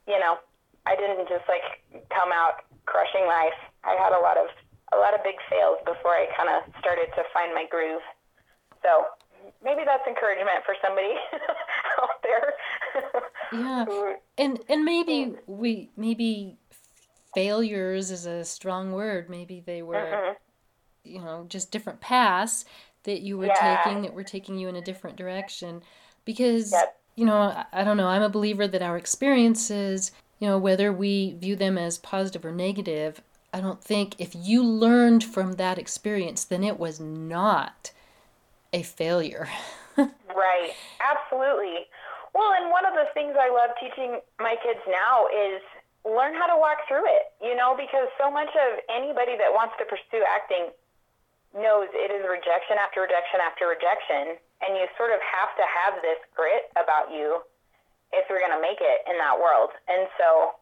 you 0.08 0.20
know, 0.20 0.38
I 0.86 0.96
didn't 0.96 1.28
just 1.28 1.46
like 1.48 1.66
come 2.10 2.32
out 2.32 2.66
crushing 2.86 3.26
life. 3.26 3.58
I 3.84 3.98
had 3.98 4.14
a 4.14 4.22
lot 4.22 4.38
of 4.38 4.48
a 4.94 4.98
lot 4.98 5.14
of 5.14 5.24
big 5.24 5.36
fails 5.50 5.80
before 5.86 6.14
I 6.14 6.28
kind 6.38 6.50
of 6.50 6.62
started 6.80 7.10
to 7.16 7.24
find 7.34 7.54
my 7.54 7.66
groove. 7.70 8.02
So 8.84 9.10
maybe 9.64 9.82
that's 9.86 10.06
encouragement 10.08 10.62
for 10.66 10.76
somebody 10.84 11.16
out 12.02 12.22
there. 12.22 12.54
yeah, 13.52 14.14
and 14.38 14.60
and 14.70 14.86
maybe 14.86 15.34
we 15.48 15.90
maybe 15.98 16.58
failures 17.34 18.12
is 18.12 18.26
a 18.26 18.46
strong 18.46 18.92
word. 18.92 19.30
Maybe 19.30 19.64
they 19.66 19.82
were, 19.82 19.96
mm-hmm. 19.96 20.34
You 21.06 21.20
know, 21.20 21.46
just 21.50 21.72
different 21.72 22.02
paths 22.02 22.66
that 23.04 23.22
you 23.22 23.38
were 23.38 23.48
yeah. 23.48 23.82
taking 23.84 24.02
that 24.02 24.14
were 24.14 24.24
taking 24.24 24.58
you 24.58 24.68
in 24.68 24.76
a 24.76 24.82
different 24.82 25.16
direction. 25.16 25.82
Because 26.26 26.72
yep. 26.72 26.98
you 27.16 27.26
know, 27.26 27.38
I, 27.38 27.66
I 27.72 27.84
don't 27.84 27.98
know. 27.98 28.08
I'm 28.08 28.24
a 28.24 28.30
believer 28.30 28.68
that 28.68 28.82
our 28.82 28.98
experiences, 28.98 30.12
you 30.40 30.48
know, 30.48 30.58
whether 30.58 30.92
we 30.92 31.36
view 31.40 31.56
them 31.56 31.78
as 31.78 31.98
positive 31.98 32.46
or 32.46 32.52
negative, 32.52 33.22
I 33.54 33.62
don't 33.62 33.82
think 33.82 34.16
if 34.18 34.36
you 34.36 34.64
learned 34.64 35.24
from 35.24 35.54
that 35.54 35.78
experience, 35.78 36.44
then 36.44 36.64
it 36.64 36.78
was 36.80 37.00
not 37.00 37.92
a 38.74 38.84
failure. 38.84 39.48
right. 39.98 40.72
Absolutely. 41.00 41.88
Well, 42.34 42.52
and 42.60 42.70
one 42.70 42.86
of 42.86 42.94
the 42.94 43.08
things 43.14 43.36
I 43.40 43.48
love 43.48 43.72
teaching 43.80 44.20
my 44.42 44.56
kids 44.62 44.84
now 44.92 45.28
is 45.32 45.62
learn 46.04 46.36
how 46.36 46.52
to 46.52 46.60
walk 46.60 46.84
through 46.88 47.08
it, 47.08 47.32
you 47.42 47.56
know, 47.56 47.80
because 47.80 48.12
so 48.20 48.30
much 48.30 48.52
of 48.52 48.80
anybody 48.92 49.40
that 49.40 49.56
wants 49.56 49.74
to 49.80 49.86
pursue 49.86 50.22
acting 50.28 50.70
knows 51.56 51.88
it 51.96 52.12
is 52.12 52.28
rejection 52.28 52.76
after 52.78 53.02
rejection 53.02 53.40
after 53.40 53.72
rejection. 53.72 54.38
And 54.62 54.76
you 54.76 54.86
sort 55.00 55.16
of 55.16 55.20
have 55.24 55.52
to 55.56 55.66
have 55.66 55.94
this 56.04 56.20
grit 56.36 56.72
about 56.76 57.12
you 57.12 57.44
if 58.14 58.28
you're 58.30 58.44
going 58.44 58.56
to 58.56 58.64
make 58.64 58.80
it 58.80 59.00
in 59.08 59.18
that 59.18 59.36
world. 59.36 59.72
And 59.88 60.08
so 60.20 60.60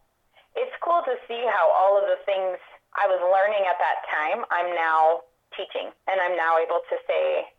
it's 0.56 0.74
cool 0.82 1.02
to 1.06 1.18
see 1.28 1.46
how 1.50 1.70
all 1.74 1.98
of 1.98 2.06
the 2.06 2.22
things 2.26 2.58
I 2.94 3.10
was 3.10 3.22
learning 3.22 3.66
at 3.66 3.78
that 3.82 4.06
time, 4.10 4.46
I'm 4.54 4.74
now 4.78 5.26
teaching. 5.58 5.90
And 6.10 6.18
I'm 6.22 6.38
now 6.38 6.58
able 6.62 6.82
to 6.86 6.98
say, 7.06 7.50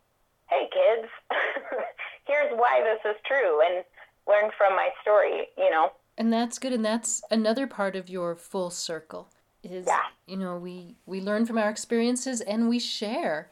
hey, 0.50 0.70
kids, 0.70 1.10
here's 2.26 2.54
why 2.54 2.82
this 2.82 3.02
is 3.02 3.18
true, 3.26 3.60
and 3.66 3.84
learn 4.26 4.50
from 4.56 4.74
my 4.74 4.90
story, 5.02 5.50
you 5.58 5.70
know. 5.70 5.90
And 6.16 6.32
that's 6.32 6.58
good. 6.58 6.72
And 6.72 6.84
that's 6.84 7.22
another 7.30 7.66
part 7.66 7.96
of 7.96 8.08
your 8.08 8.36
full 8.36 8.70
circle 8.70 9.30
is, 9.72 9.86
yeah. 9.86 10.00
you 10.26 10.36
know, 10.36 10.56
we, 10.56 10.96
we 11.06 11.20
learn 11.20 11.46
from 11.46 11.58
our 11.58 11.70
experiences 11.70 12.40
and 12.40 12.68
we 12.68 12.78
share. 12.78 13.50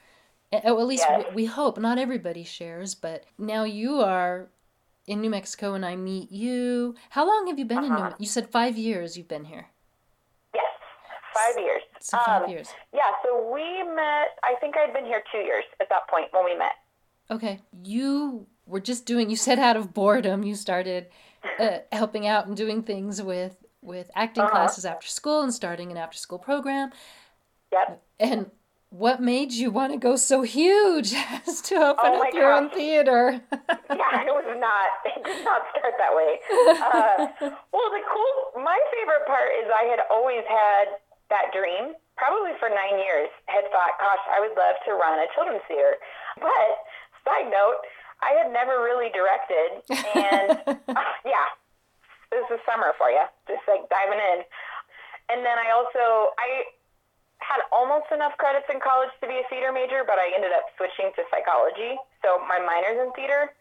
Well, 0.53 0.81
at 0.81 0.87
least 0.87 1.07
yes. 1.09 1.25
we, 1.31 1.35
we 1.35 1.45
hope. 1.47 1.79
Not 1.79 1.99
everybody 1.99 2.45
shares, 2.45 2.95
but 2.95 3.25
now 3.39 3.65
you 3.65 4.01
are 4.01 4.49
in 5.07 5.21
New 5.21 5.31
Mexico 5.31 5.75
and 5.75 5.85
I 5.85 5.97
meet 5.97 6.31
you. 6.31 6.95
How 7.11 7.27
long 7.27 7.47
have 7.49 7.59
you 7.59 7.65
been 7.65 7.79
uh-huh. 7.79 7.87
in 7.87 7.93
New 7.95 7.99
uh-huh. 7.99 8.17
You 8.19 8.27
said 8.27 8.51
five 8.51 8.77
years 8.77 9.17
you've 9.17 9.29
been 9.29 9.47
here. 9.47 9.69
Yes, 10.55 10.65
five 11.35 11.63
years. 11.63 11.83
So 12.01 12.19
five 12.19 12.43
um, 12.43 12.51
years. 12.51 12.69
Yeah, 12.93 13.11
so 13.25 13.51
we 13.53 13.63
met, 13.95 14.37
I 14.43 14.55
think 14.61 14.77
I'd 14.77 14.93
been 14.93 15.07
here 15.07 15.23
two 15.33 15.39
years 15.39 15.65
at 15.81 15.89
that 15.89 16.09
point 16.09 16.27
when 16.33 16.45
we 16.45 16.57
met. 16.57 16.73
Okay. 17.31 17.61
You 17.83 18.47
were 18.67 18.81
just 18.81 19.07
doing, 19.07 19.31
you 19.31 19.37
said 19.37 19.59
out 19.59 19.77
of 19.77 19.95
boredom, 19.95 20.43
you 20.43 20.55
started 20.55 21.07
uh, 21.59 21.79
helping 21.91 22.27
out 22.27 22.47
and 22.47 22.57
doing 22.57 22.83
things 22.83 23.23
with, 23.23 23.62
with 23.83 24.11
acting 24.15 24.45
uh-huh. 24.45 24.53
classes 24.53 24.85
after 24.85 25.09
school 25.09 25.43
and 25.43 25.53
starting 25.53 25.91
an 25.91 25.99
after 25.99 26.17
school 26.17 26.39
program. 26.39 26.93
Yep. 27.73 28.03
And 28.21 28.51
what 28.93 29.25
made 29.25 29.53
you 29.53 29.71
want 29.73 29.93
to 29.93 29.99
go 29.99 30.17
so 30.17 30.43
huge 30.43 31.15
as 31.49 31.61
to 31.63 31.75
open 31.77 32.13
oh 32.13 32.23
up 32.23 32.35
your 32.35 32.53
gosh. 32.53 32.63
own 32.63 32.71
theater? 32.71 33.41
yeah, 33.89 34.29
it 34.29 34.35
was 34.37 34.49
not. 34.61 34.89
It 35.09 35.25
did 35.25 35.45
not 35.45 35.63
start 35.73 35.95
that 35.99 36.15
way. 36.15 36.39
Uh, 36.93 37.27
well, 37.73 37.89
the 37.89 38.05
cool. 38.05 38.63
My 38.63 38.77
favorite 38.93 39.25
part 39.27 39.49
is 39.57 39.65
I 39.73 39.89
had 39.89 40.05
always 40.11 40.45
had 40.45 41.01
that 41.31 41.49
dream. 41.55 41.97
Probably 42.17 42.53
for 42.61 42.69
nine 42.69 43.01
years, 43.01 43.33
had 43.47 43.65
thought, 43.73 43.97
"Gosh, 43.97 44.21
I 44.29 44.41
would 44.45 44.53
love 44.53 44.77
to 44.85 44.93
run 44.93 45.17
a 45.19 45.27
children's 45.35 45.65
theater." 45.67 45.97
But 46.37 46.85
side 47.25 47.49
note, 47.49 47.81
I 48.21 48.37
had 48.37 48.53
never 48.53 48.85
really 48.85 49.09
directed, 49.11 49.83
and 50.15 50.51
uh, 50.69 51.13
yeah, 51.25 51.49
this 52.33 52.49
is 52.49 52.59
summer 52.65 52.97
for 52.97 53.13
you, 53.13 53.23
just 53.47 53.63
like 53.69 53.85
diving 53.93 54.19
in. 54.19 54.41
And 55.31 55.45
then 55.45 55.61
I 55.61 55.71
also 55.71 56.33
I 56.41 56.73
had 57.45 57.61
almost 57.75 58.09
enough 58.15 58.33
credits 58.39 58.67
in 58.73 58.81
college 58.81 59.13
to 59.21 59.27
be 59.29 59.43
a 59.43 59.47
theater 59.53 59.75
major, 59.75 60.07
but 60.07 60.17
I 60.17 60.33
ended 60.33 60.55
up 60.57 60.65
switching 60.79 61.13
to 61.19 61.23
psychology. 61.29 61.99
So 62.25 62.41
my 62.47 62.63
minor's 62.63 63.03
in 63.03 63.11
theater. 63.13 63.53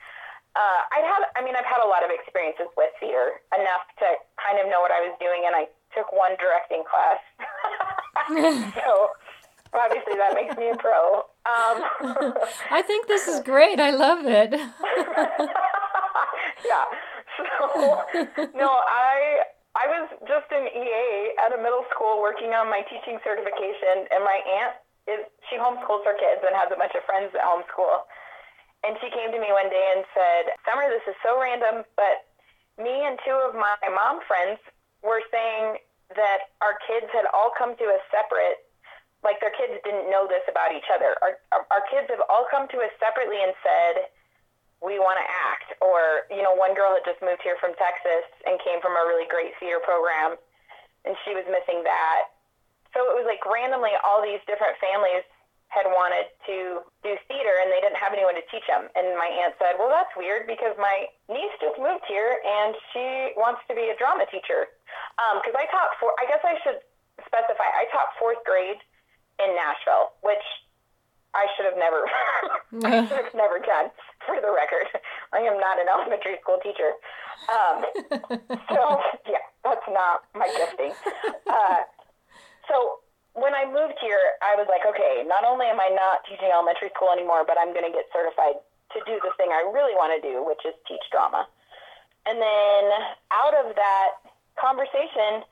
Uh, 0.54 0.82
I'd 0.92 1.08
had, 1.08 1.24
I 1.36 1.42
mean, 1.42 1.56
I've 1.56 1.68
had 1.68 1.80
a 1.80 1.88
lot 1.88 2.04
of 2.04 2.12
experiences 2.12 2.68
with 2.76 2.92
theater, 3.00 3.40
enough 3.56 3.88
to 4.04 4.08
kind 4.36 4.60
of 4.60 4.68
know 4.68 4.84
what 4.84 4.92
I 4.92 5.00
was 5.00 5.16
doing, 5.18 5.48
and 5.48 5.56
I 5.56 5.72
took 5.96 6.12
one 6.12 6.36
directing 6.38 6.84
class. 6.84 7.24
so 8.76 9.16
obviously 9.74 10.14
that 10.20 10.36
makes 10.36 10.56
me 10.58 10.70
a 10.70 10.76
pro. 10.76 11.24
Um, 11.48 11.84
I 12.72 12.84
think 12.86 13.08
this 13.08 13.28
is 13.28 13.40
great. 13.40 13.80
I 13.80 13.92
love 13.92 14.26
it. 14.26 14.52
yeah. 16.66 16.86
So 17.46 18.50
no, 18.58 18.70
I 18.70 19.46
I 19.74 19.86
was 19.88 20.06
just 20.28 20.50
an 20.52 20.68
EA 20.68 21.38
at 21.40 21.56
a 21.56 21.60
middle 21.62 21.88
school 21.94 22.20
working 22.20 22.52
on 22.52 22.68
my 22.68 22.84
teaching 22.92 23.20
certification, 23.24 24.08
and 24.12 24.22
my 24.24 24.40
aunt 24.62 24.76
is 25.08 25.22
she 25.50 25.58
homeschools 25.58 26.04
her 26.06 26.18
kids 26.18 26.44
and 26.44 26.54
has 26.54 26.70
a 26.70 26.78
bunch 26.78 26.94
of 26.94 27.04
friends 27.08 27.32
that 27.34 27.42
homeschool. 27.42 28.06
And 28.82 28.98
she 28.98 29.14
came 29.14 29.30
to 29.30 29.40
me 29.40 29.50
one 29.54 29.70
day 29.70 29.86
and 29.96 30.04
said, 30.14 30.44
"Summer, 30.66 30.90
this 30.90 31.06
is 31.08 31.18
so 31.22 31.40
random, 31.40 31.86
but 31.96 32.30
me 32.82 33.06
and 33.06 33.18
two 33.26 33.38
of 33.46 33.54
my 33.54 33.78
mom 33.90 34.22
friends 34.26 34.60
were 35.02 35.22
saying 35.30 35.78
that 36.18 36.52
our 36.60 36.76
kids 36.86 37.08
had 37.14 37.26
all 37.32 37.54
come 37.56 37.78
to 37.78 37.86
us 37.88 38.04
separate 38.12 38.60
like 39.24 39.38
their 39.38 39.54
kids 39.54 39.78
didn't 39.86 40.10
know 40.10 40.26
this 40.26 40.42
about 40.50 40.74
each 40.74 40.90
other. 40.90 41.14
Our, 41.22 41.38
our 41.70 41.84
kids 41.94 42.10
have 42.10 42.26
all 42.26 42.46
come 42.50 42.66
to 42.74 42.78
us 42.82 42.94
separately 42.98 43.38
and 43.38 43.54
said, 43.62 44.10
we 44.82 44.98
want 44.98 45.22
to 45.22 45.26
act. 45.26 45.78
Or, 45.80 46.26
you 46.34 46.41
know, 46.41 46.58
one 46.58 46.74
girl 46.74 46.94
had 46.94 47.06
just 47.06 47.22
moved 47.22 47.46
here 47.46 47.58
from 47.62 47.78
Texas 47.78 48.26
and 48.46 48.58
came 48.65 48.82
from 48.82 48.98
a 48.98 49.04
really 49.06 49.30
great 49.30 49.54
theater 49.62 49.80
program, 49.82 50.38
and 51.06 51.13
she 51.26 51.38
was 51.38 51.46
missing 51.50 51.86
that. 51.86 52.34
So 52.91 53.08
it 53.08 53.15
was 53.15 53.24
like 53.30 53.39
randomly 53.48 53.96
all 54.04 54.20
these 54.20 54.44
different 54.50 54.76
families 54.84 55.24
had 55.72 55.88
wanted 55.88 56.28
to 56.44 56.84
do 57.00 57.15
theater 57.32 57.56
and 57.63 57.72
they 57.72 57.80
didn't 57.80 57.96
have 57.96 58.12
anyone 58.12 58.36
to 58.36 58.44
teach 58.52 58.67
them. 58.67 58.91
And 58.91 59.15
my 59.15 59.32
aunt 59.32 59.56
said, 59.56 59.80
Well, 59.80 59.88
that's 59.88 60.12
weird 60.20 60.44
because 60.44 60.76
my 60.76 61.08
niece 61.32 61.56
just 61.63 61.80
moved 61.80 62.04
here 62.12 62.44
and 62.44 62.76
she 62.91 63.32
wants 63.39 63.63
to 63.72 63.74
be 63.74 63.88
a 63.88 63.96
drama 63.96 64.28
teacher. 64.28 64.67
Because 65.39 65.56
um, 65.56 65.63
I 65.63 65.65
taught 65.72 65.96
for, 66.04 66.12
I 66.20 66.28
guess 66.28 66.44
I 66.44 66.60
should 66.60 66.84
specify, 67.24 67.63
I 67.63 67.88
taught 67.96 68.12
fourth 68.20 68.44
grade 68.44 68.84
in 69.39 69.56
Nashville, 69.56 70.12
which 70.28 70.44
I 71.32 71.48
should 71.56 71.72
have 71.72 71.80
never, 71.80 72.04
I 72.91 73.08
should 73.08 73.32
have 73.32 73.36
never 73.36 73.63
done. 73.63 73.96
For 74.26 74.38
the 74.38 74.54
record, 74.54 74.88
I 75.34 75.42
am 75.42 75.58
not 75.58 75.82
an 75.82 75.88
elementary 75.90 76.38
school 76.42 76.60
teacher. 76.62 76.94
Um, 77.50 77.78
so 78.70 78.82
yeah, 79.26 79.46
that's 79.64 79.88
not 79.90 80.30
my 80.36 80.46
gifting. 80.46 80.94
Uh, 81.50 81.82
so 82.70 83.02
when 83.34 83.56
I 83.56 83.64
moved 83.66 83.98
here, 84.04 84.38
I 84.44 84.60
was 84.60 84.68
like, 84.68 84.84
okay, 84.84 85.24
not 85.26 85.48
only 85.48 85.66
am 85.68 85.80
I 85.80 85.90
not 85.96 86.22
teaching 86.28 86.52
elementary 86.52 86.92
school 86.94 87.10
anymore, 87.16 87.48
but 87.48 87.56
I'm 87.56 87.72
going 87.72 87.88
to 87.88 87.94
get 87.94 88.12
certified 88.12 88.60
to 88.94 89.00
do 89.08 89.16
the 89.24 89.32
thing 89.40 89.50
I 89.56 89.64
really 89.72 89.96
want 89.96 90.12
to 90.12 90.22
do, 90.22 90.44
which 90.44 90.60
is 90.68 90.76
teach 90.84 91.04
drama. 91.10 91.48
And 92.28 92.38
then 92.38 92.84
out 93.32 93.56
of 93.56 93.74
that 93.74 94.10
conversation, 94.60 95.48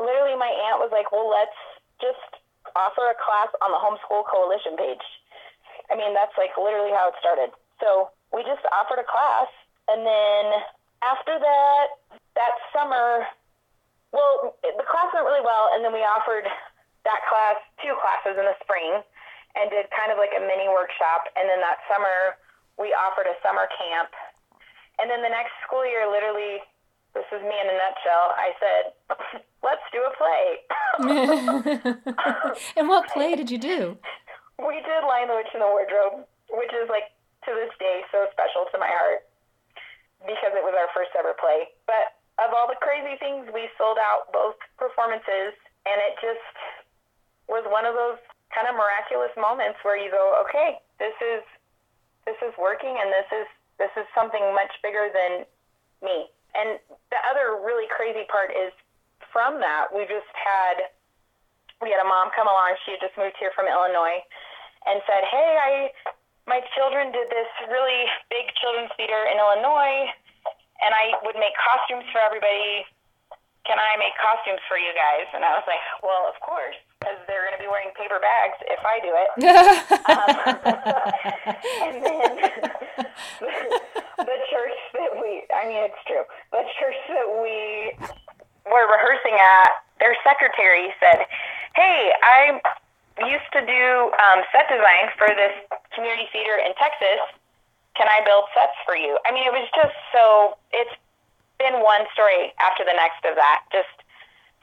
literally 0.00 0.34
my 0.34 0.48
aunt 0.48 0.80
was 0.80 0.90
like, 0.90 1.12
well, 1.12 1.28
let's 1.28 1.58
just 2.00 2.42
offer 2.74 3.12
a 3.12 3.16
class 3.20 3.52
on 3.60 3.70
the 3.70 3.80
Homeschool 3.80 4.24
Coalition 4.26 4.74
page. 4.80 5.04
I 5.92 5.96
mean, 5.96 6.12
that's 6.16 6.34
like 6.40 6.56
literally 6.56 6.92
how 6.92 7.12
it 7.12 7.16
started. 7.20 7.52
So 7.80 8.10
we 8.34 8.42
just 8.42 8.62
offered 8.74 8.98
a 8.98 9.06
class, 9.06 9.48
and 9.88 10.04
then 10.04 10.44
after 11.02 11.38
that, 11.38 11.86
that 12.34 12.54
summer, 12.74 13.26
well, 14.12 14.58
the 14.62 14.86
class 14.86 15.10
went 15.14 15.26
really 15.26 15.44
well, 15.44 15.70
and 15.74 15.84
then 15.84 15.92
we 15.92 16.02
offered 16.02 16.46
that 17.06 17.20
class 17.30 17.56
two 17.80 17.94
classes 18.02 18.36
in 18.36 18.44
the 18.44 18.58
spring 18.60 19.00
and 19.56 19.70
did 19.70 19.88
kind 19.94 20.12
of 20.12 20.18
like 20.18 20.34
a 20.36 20.42
mini 20.42 20.68
workshop. 20.68 21.30
And 21.38 21.48
then 21.48 21.62
that 21.64 21.80
summer, 21.88 22.36
we 22.76 22.92
offered 22.92 23.26
a 23.26 23.36
summer 23.40 23.66
camp. 23.80 24.12
And 25.00 25.08
then 25.08 25.22
the 25.22 25.32
next 25.32 25.54
school 25.64 25.86
year, 25.86 26.04
literally 26.10 26.60
this 27.14 27.24
is 27.32 27.42
me 27.42 27.56
in 27.56 27.66
a 27.66 27.76
nutshell. 27.76 28.26
I 28.36 28.48
said, 28.60 28.82
let's 29.66 29.82
do 29.90 30.00
a 30.04 30.12
play. 30.14 30.46
and 32.76 32.88
what 32.88 33.08
play 33.08 33.34
did 33.34 33.50
you 33.50 33.58
do? 33.58 33.98
We 34.58 34.74
did 34.82 35.06
Lion 35.06 35.30
the 35.30 35.38
Witch 35.38 35.54
in 35.54 35.60
the 35.60 35.70
Wardrobe, 35.70 36.26
which 36.50 36.74
is 36.74 36.90
like 36.90 37.14
to 37.48 37.56
this 37.56 37.72
day 37.80 38.04
so 38.12 38.28
special 38.36 38.68
to 38.68 38.76
my 38.76 38.92
heart 38.92 39.24
because 40.28 40.52
it 40.52 40.60
was 40.60 40.76
our 40.76 40.92
first 40.92 41.16
ever 41.16 41.32
play. 41.40 41.72
But 41.88 42.20
of 42.36 42.52
all 42.52 42.68
the 42.68 42.78
crazy 42.78 43.16
things, 43.16 43.48
we 43.50 43.72
sold 43.80 43.96
out 43.96 44.28
both 44.30 44.60
performances, 44.76 45.56
and 45.88 45.96
it 46.04 46.14
just 46.20 46.44
was 47.48 47.64
one 47.72 47.88
of 47.88 47.96
those 47.96 48.20
kind 48.52 48.68
of 48.68 48.76
miraculous 48.76 49.32
moments 49.34 49.80
where 49.82 49.96
you 49.96 50.12
go, 50.12 50.36
okay, 50.44 50.78
this 51.00 51.16
is 51.18 51.42
this 52.28 52.36
is 52.44 52.52
working, 52.60 52.92
and 52.92 53.08
this 53.08 53.28
is 53.32 53.46
this 53.80 53.92
is 53.96 54.04
something 54.12 54.42
much 54.52 54.70
bigger 54.84 55.08
than 55.08 55.48
me 56.02 56.28
And 56.54 56.78
the 57.10 57.20
other 57.30 57.58
really 57.62 57.86
crazy 57.90 58.26
part 58.28 58.50
is 58.50 58.74
from 59.32 59.62
that, 59.62 59.88
we 59.94 60.04
just 60.04 60.28
had 60.34 60.90
we 61.80 61.94
had 61.94 62.02
a 62.02 62.08
mom 62.08 62.34
come 62.34 62.50
along. 62.50 62.74
She 62.84 62.98
had 62.98 63.00
just 63.00 63.14
moved 63.16 63.38
here 63.38 63.54
from 63.54 63.70
Illinois, 63.70 64.18
and 64.86 65.00
said, 65.06 65.22
"Hey, 65.30 65.50
I 65.58 65.72
my 66.48 66.64
children 66.72 67.12
did 67.12 67.28
this 67.28 67.46
really 67.68 68.08
big 68.32 68.48
children's 68.56 68.90
theater 68.96 69.28
in 69.28 69.36
Illinois, 69.36 70.08
and 70.80 70.96
I 70.96 71.12
would 71.22 71.36
make 71.36 71.52
costumes 71.60 72.08
for 72.08 72.18
everybody. 72.24 72.88
Can 73.68 73.76
I 73.76 74.00
make 74.00 74.16
costumes 74.16 74.64
for 74.64 74.80
you 74.80 74.90
guys?" 74.96 75.28
And 75.36 75.44
I 75.44 75.52
was 75.60 75.68
like, 75.68 75.84
"Well, 76.00 76.24
of 76.26 76.40
course." 76.40 76.74
Because 76.98 77.20
they're 77.30 77.46
going 77.46 77.54
to 77.54 77.62
be 77.62 77.70
wearing 77.70 77.94
paper 77.94 78.18
bags 78.18 78.58
if 78.66 78.82
I 78.82 78.98
do 78.98 79.12
it. 79.14 79.30
um, 80.10 80.34
and 81.86 81.94
then 82.02 82.30
the 84.18 84.38
church 84.50 84.78
that 84.98 85.12
we, 85.14 85.46
I 85.54 85.62
mean, 85.70 85.86
it's 85.86 86.02
true, 86.10 86.26
the 86.50 86.66
church 86.80 86.98
that 87.14 87.28
we 87.38 87.94
were 88.66 88.86
rehearsing 88.90 89.38
at, 89.38 89.86
their 90.00 90.16
secretary 90.26 90.90
said, 90.98 91.22
Hey, 91.76 92.10
I 92.22 92.58
used 93.26 93.50
to 93.52 93.62
do 93.64 94.12
um, 94.14 94.44
set 94.54 94.70
design 94.70 95.10
for 95.18 95.28
this 95.34 95.54
community 95.94 96.28
theater 96.30 96.58
in 96.60 96.74
Texas. 96.78 97.20
Can 97.98 98.06
I 98.06 98.22
build 98.22 98.46
sets 98.54 98.78
for 98.86 98.94
you? 98.94 99.18
I 99.26 99.34
mean, 99.34 99.42
it 99.42 99.54
was 99.54 99.66
just 99.74 99.96
so, 100.14 100.54
it's 100.70 100.94
been 101.58 101.82
one 101.82 102.06
story 102.14 102.54
after 102.62 102.86
the 102.86 102.94
next 102.94 103.26
of 103.26 103.34
that. 103.34 103.66
Just 103.74 103.90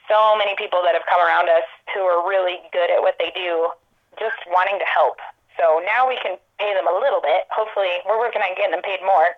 so 0.07 0.37
many 0.39 0.55
people 0.55 0.79
that 0.87 0.95
have 0.95 1.03
come 1.09 1.19
around 1.19 1.51
us 1.51 1.67
who 1.91 2.07
are 2.07 2.23
really 2.23 2.63
good 2.71 2.87
at 2.87 3.03
what 3.03 3.19
they 3.19 3.35
do, 3.35 3.67
just 4.15 4.39
wanting 4.47 4.79
to 4.79 4.87
help. 4.87 5.19
So 5.59 5.83
now 5.83 6.07
we 6.07 6.15
can 6.23 6.39
pay 6.59 6.71
them 6.75 6.87
a 6.87 6.95
little 6.95 7.19
bit. 7.19 7.47
Hopefully, 7.51 8.03
we're 8.07 8.19
working 8.19 8.43
on 8.43 8.55
getting 8.55 8.71
them 8.71 8.83
paid 8.83 9.03
more. 9.03 9.35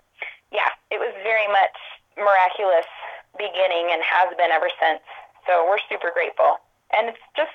Yeah, 0.53 0.69
it 0.89 1.01
was 1.01 1.13
very 1.25 1.47
much 1.49 1.77
miraculous 2.17 2.89
beginning 3.37 3.93
and 3.93 4.01
has 4.01 4.33
been 4.37 4.49
ever 4.49 4.69
since. 4.81 5.01
So 5.45 5.65
we're 5.65 5.81
super 5.89 6.09
grateful. 6.13 6.57
And 6.93 7.09
it's 7.09 7.21
just, 7.37 7.53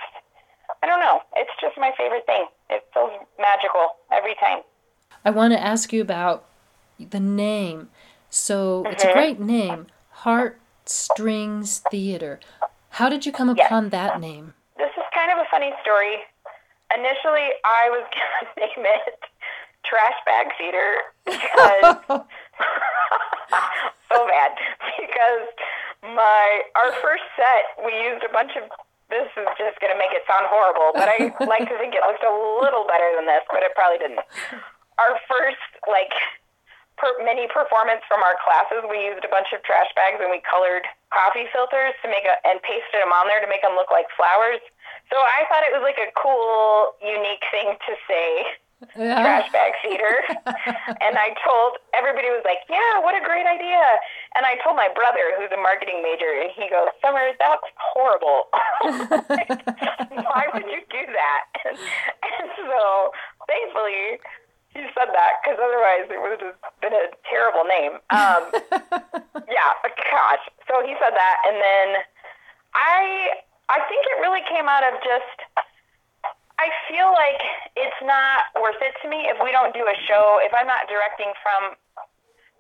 I 0.83 0.87
don't 0.87 1.01
know, 1.01 1.21
it's 1.37 1.51
just 1.61 1.77
my 1.79 1.93
favorite 1.97 2.27
thing. 2.27 2.47
It 2.71 2.85
feels 2.93 3.13
magical 3.39 3.97
every 4.13 4.35
time. 4.37 4.63
I 5.25 5.31
want 5.31 5.53
to 5.53 5.61
ask 5.61 5.93
you 5.93 6.01
about 6.01 6.45
the 6.99 7.21
name. 7.21 7.89
So 8.31 8.83
mm-hmm. 8.83 8.93
it's 8.93 9.05
a 9.05 9.09
mm-hmm. 9.09 9.19
great 9.19 9.41
name, 9.41 9.87
Heartstrings 10.11 11.83
Theater. 11.91 12.41
How 12.91 13.09
did 13.09 13.25
you 13.25 13.33
come 13.33 13.49
upon 13.49 13.85
yes. 13.85 13.93
that 13.93 14.21
name? 14.21 14.55
This 14.77 14.91
is 14.97 15.05
kind 15.15 15.31
of 15.31 15.39
a 15.39 15.49
funny 15.51 15.73
story. 15.83 16.17
Initially, 16.95 17.49
I 17.65 17.89
was 17.91 18.05
going 18.13 18.55
to 18.55 18.61
name 18.61 18.87
it 18.87 19.19
Trash 19.85 20.19
Bag 20.27 20.47
Theater 20.59 20.89
because 21.25 21.97
so 24.11 24.27
bad 24.27 24.53
because 24.99 25.47
my 26.03 26.63
our 26.77 26.93
first 27.01 27.25
set 27.37 27.85
we 27.85 27.93
used 28.03 28.25
a 28.25 28.33
bunch 28.33 28.53
of 28.57 28.69
this 29.13 29.29
is 29.37 29.49
just 29.61 29.77
going 29.85 29.93
to 29.93 30.01
make 30.01 30.17
it 30.17 30.25
sound 30.25 30.49
horrible, 30.49 30.97
but 30.97 31.05
I 31.05 31.29
like 31.53 31.69
to 31.69 31.77
think 31.77 31.93
it 31.93 32.01
looked 32.09 32.25
a 32.25 32.33
little 32.65 32.89
better 32.89 33.13
than 33.21 33.29
this, 33.29 33.45
but 33.53 33.61
it 33.61 33.77
probably 33.77 34.01
didn't. 34.01 34.25
Our 34.97 35.21
first 35.29 35.61
like 35.85 36.17
per, 36.97 37.13
mini 37.21 37.45
performance 37.53 38.01
from 38.09 38.25
our 38.25 38.41
classes, 38.41 38.89
we 38.89 39.05
used 39.05 39.21
a 39.25 39.31
bunch 39.33 39.53
of 39.53 39.61
trash 39.69 39.93
bags 39.93 40.17
and 40.25 40.33
we 40.33 40.41
colored 40.41 40.89
coffee 41.13 41.45
filters 41.53 41.93
to 42.01 42.09
make 42.09 42.25
a 42.25 42.41
and 42.49 42.59
pasted 42.65 43.05
them 43.05 43.13
on 43.13 43.29
there 43.29 43.45
to 43.45 43.51
make 43.53 43.61
them 43.61 43.77
look 43.77 43.93
like 43.93 44.09
flowers. 44.17 44.65
So 45.13 45.21
I 45.21 45.45
thought 45.53 45.63
it 45.69 45.77
was 45.77 45.85
like 45.85 46.01
a 46.01 46.09
cool, 46.17 46.97
unique 47.05 47.45
thing 47.53 47.77
to 47.77 47.93
say 48.09 48.57
yeah. 48.97 49.21
trash 49.21 49.49
bag 49.53 49.73
theater. 49.83 50.15
and 51.05 51.15
I 51.19 51.35
told 51.45 51.79
everybody 51.95 52.29
was 52.31 52.43
like, 52.45 52.65
"Yeah, 52.69 53.03
what 53.03 53.15
a 53.15 53.23
great 53.25 53.47
idea!" 53.47 53.83
And 54.35 54.47
I 54.47 54.57
told 54.65 54.77
my 54.77 54.89
brother, 54.93 55.35
who's 55.39 55.51
a 55.53 55.61
marketing 55.61 56.03
major, 56.03 56.29
and 56.29 56.51
he 56.55 56.69
goes, 56.69 56.91
"Summer, 57.01 57.33
that's 57.39 57.67
horrible. 57.79 58.51
Why 60.27 60.51
would 60.55 60.67
you 60.67 60.83
do 60.91 61.05
that?" 61.13 61.45
And, 61.63 61.79
and 61.79 62.51
so, 62.59 63.13
thankfully, 63.47 64.19
he 64.75 64.83
said 64.99 65.15
that 65.15 65.33
because 65.39 65.63
otherwise 65.63 66.11
it 66.11 66.19
would 66.19 66.43
have 66.43 66.59
been 66.83 66.97
a 66.97 67.07
terrible 67.29 67.63
name. 67.63 68.03
Um, 68.11 68.43
yeah, 69.47 69.71
gosh. 70.11 70.43
So 70.67 70.83
he 70.83 70.97
said 70.99 71.15
that, 71.15 71.37
and 71.47 71.57
then 71.61 71.89
I, 72.75 73.37
I 73.69 73.79
think 73.87 74.03
it 74.11 74.21
really 74.25 74.43
came 74.49 74.67
out 74.67 74.83
of 74.83 74.99
just 75.05 75.39
I 76.63 76.71
feel 76.87 77.11
like 77.11 77.43
it's 77.75 78.01
not 78.07 78.55
worth 78.55 78.79
it 78.79 78.95
to 79.03 79.11
me 79.11 79.27
if 79.27 79.35
we 79.43 79.51
don't 79.51 79.75
do 79.75 79.83
a 79.83 79.97
show, 80.07 80.39
if 80.47 80.55
I'm 80.55 80.71
not 80.71 80.87
directing 80.87 81.35
from 81.43 81.75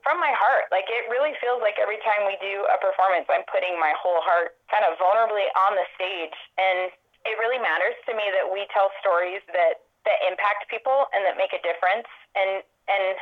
from 0.03 0.19
my 0.19 0.35
heart. 0.35 0.67
Like 0.75 0.91
it 0.91 1.07
really 1.07 1.31
feels 1.38 1.62
like 1.62 1.79
every 1.79 2.03
time 2.03 2.27
we 2.27 2.35
do 2.43 2.67
a 2.67 2.75
performance, 2.83 3.31
I'm 3.31 3.47
putting 3.47 3.79
my 3.79 3.95
whole 3.95 4.19
heart 4.27 4.59
kind 4.67 4.83
of 4.83 4.99
vulnerably 4.99 5.47
on 5.71 5.79
the 5.79 5.87
stage 5.95 6.35
and 6.59 6.91
it 7.23 7.38
really 7.38 7.62
matters 7.62 7.95
to 8.11 8.19
me 8.19 8.27
that 8.35 8.51
we 8.51 8.67
tell 8.75 8.91
stories 8.99 9.38
that 9.55 9.87
that 10.03 10.19
impact 10.27 10.67
people 10.67 11.07
and 11.15 11.23
that 11.23 11.38
make 11.38 11.55
a 11.55 11.62
difference 11.62 12.11
and 12.35 12.67
and 12.91 13.15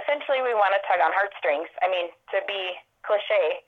essentially 0.00 0.40
we 0.40 0.56
want 0.56 0.72
to 0.72 0.80
tug 0.88 1.04
on 1.04 1.12
heartstrings. 1.12 1.68
I 1.84 1.92
mean, 1.92 2.08
to 2.32 2.40
be 2.48 2.72
cliche, 3.04 3.60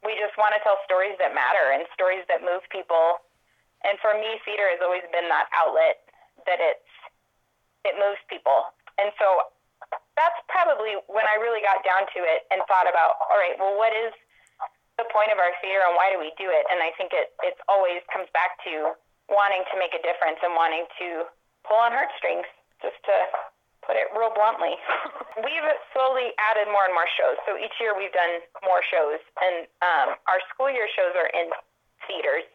we 0.00 0.16
just 0.16 0.32
want 0.40 0.56
to 0.56 0.60
tell 0.64 0.80
stories 0.88 1.20
that 1.20 1.36
matter 1.36 1.76
and 1.76 1.84
stories 1.92 2.24
that 2.32 2.40
move 2.40 2.64
people 2.72 3.20
and 3.84 4.00
for 4.00 4.16
me, 4.16 4.40
theater 4.48 4.66
has 4.72 4.80
always 4.80 5.04
been 5.12 5.28
that 5.28 5.46
outlet 5.52 6.00
that 6.48 6.60
it's 6.60 6.88
it 7.84 8.00
moves 8.00 8.20
people. 8.32 8.72
And 8.96 9.12
so 9.20 9.52
that's 10.16 10.40
probably 10.48 10.96
when 11.12 11.28
I 11.28 11.36
really 11.36 11.60
got 11.60 11.84
down 11.84 12.08
to 12.16 12.20
it 12.24 12.48
and 12.48 12.64
thought 12.64 12.88
about, 12.88 13.20
all 13.28 13.36
right, 13.36 13.54
well, 13.60 13.76
what 13.76 13.92
is 13.92 14.14
the 14.96 15.04
point 15.12 15.28
of 15.34 15.36
our 15.36 15.52
theater 15.60 15.84
and 15.84 15.92
why 15.98 16.08
do 16.08 16.16
we 16.16 16.32
do 16.40 16.48
it? 16.48 16.64
And 16.72 16.80
I 16.80 16.96
think 16.96 17.12
it 17.12 17.36
it's 17.44 17.60
always 17.68 18.00
comes 18.08 18.30
back 18.32 18.56
to 18.64 18.96
wanting 19.28 19.68
to 19.72 19.76
make 19.76 19.92
a 19.92 20.00
difference 20.00 20.40
and 20.40 20.56
wanting 20.56 20.88
to 21.00 21.28
pull 21.68 21.80
on 21.80 21.92
heartstrings, 21.92 22.48
just 22.80 22.96
to 23.04 23.16
put 23.84 24.00
it 24.00 24.08
real 24.16 24.32
bluntly. 24.32 24.80
we've 25.44 25.68
slowly 25.92 26.32
added 26.40 26.72
more 26.72 26.88
and 26.88 26.96
more 26.96 27.08
shows. 27.20 27.36
So 27.44 27.56
each 27.60 27.76
year 27.80 27.92
we've 27.92 28.12
done 28.12 28.40
more 28.64 28.80
shows, 28.84 29.20
and 29.44 29.68
um, 29.84 30.08
our 30.28 30.40
school 30.52 30.72
year 30.72 30.88
shows 30.92 31.12
are 31.16 31.28
in 31.36 31.52
theaters 32.08 32.48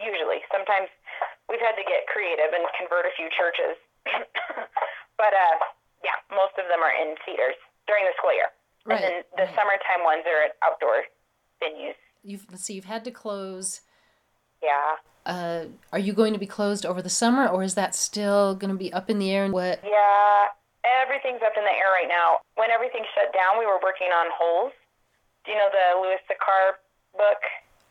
usually. 0.00 0.42
Sometimes 0.50 0.90
we've 1.48 1.62
had 1.62 1.76
to 1.78 1.84
get 1.86 2.06
creative 2.10 2.52
and 2.52 2.64
convert 2.78 3.06
a 3.06 3.12
few 3.16 3.28
churches. 3.32 3.76
but 5.20 5.32
uh, 5.32 5.56
yeah, 6.04 6.16
most 6.30 6.56
of 6.60 6.68
them 6.68 6.80
are 6.84 6.94
in 6.94 7.16
theaters 7.24 7.56
during 7.86 8.04
the 8.04 8.14
school 8.16 8.34
year. 8.34 8.50
Right, 8.84 9.00
and 9.00 9.04
then 9.04 9.16
the 9.36 9.48
right. 9.48 9.56
summertime 9.56 10.04
ones 10.04 10.24
are 10.28 10.44
at 10.44 10.60
outdoor 10.60 11.08
venues. 11.62 11.96
You've 12.22 12.46
see, 12.56 12.74
you've 12.74 12.88
had 12.88 13.04
to 13.04 13.10
close. 13.10 13.80
Yeah. 14.62 15.00
Uh, 15.24 15.72
are 15.92 15.98
you 15.98 16.12
going 16.12 16.32
to 16.32 16.38
be 16.38 16.46
closed 16.46 16.84
over 16.84 17.00
the 17.00 17.12
summer, 17.12 17.48
or 17.48 17.62
is 17.62 17.74
that 17.76 17.94
still 17.94 18.54
going 18.54 18.72
to 18.72 18.76
be 18.76 18.92
up 18.92 19.08
in 19.08 19.18
the 19.18 19.32
air? 19.32 19.44
And 19.44 19.52
what? 19.52 19.80
Yeah, 19.80 20.52
everything's 20.84 21.40
up 21.40 21.56
in 21.56 21.64
the 21.64 21.72
air 21.72 21.92
right 21.96 22.08
now. 22.08 22.44
When 22.56 22.68
everything 22.70 23.04
shut 23.16 23.32
down, 23.32 23.56
we 23.58 23.64
were 23.64 23.80
working 23.80 24.12
on 24.12 24.28
holes. 24.36 24.72
Do 25.44 25.52
you 25.52 25.58
know 25.58 25.68
the 25.72 26.00
Louis 26.00 26.20
Sachar 26.28 26.80
book? 27.16 27.40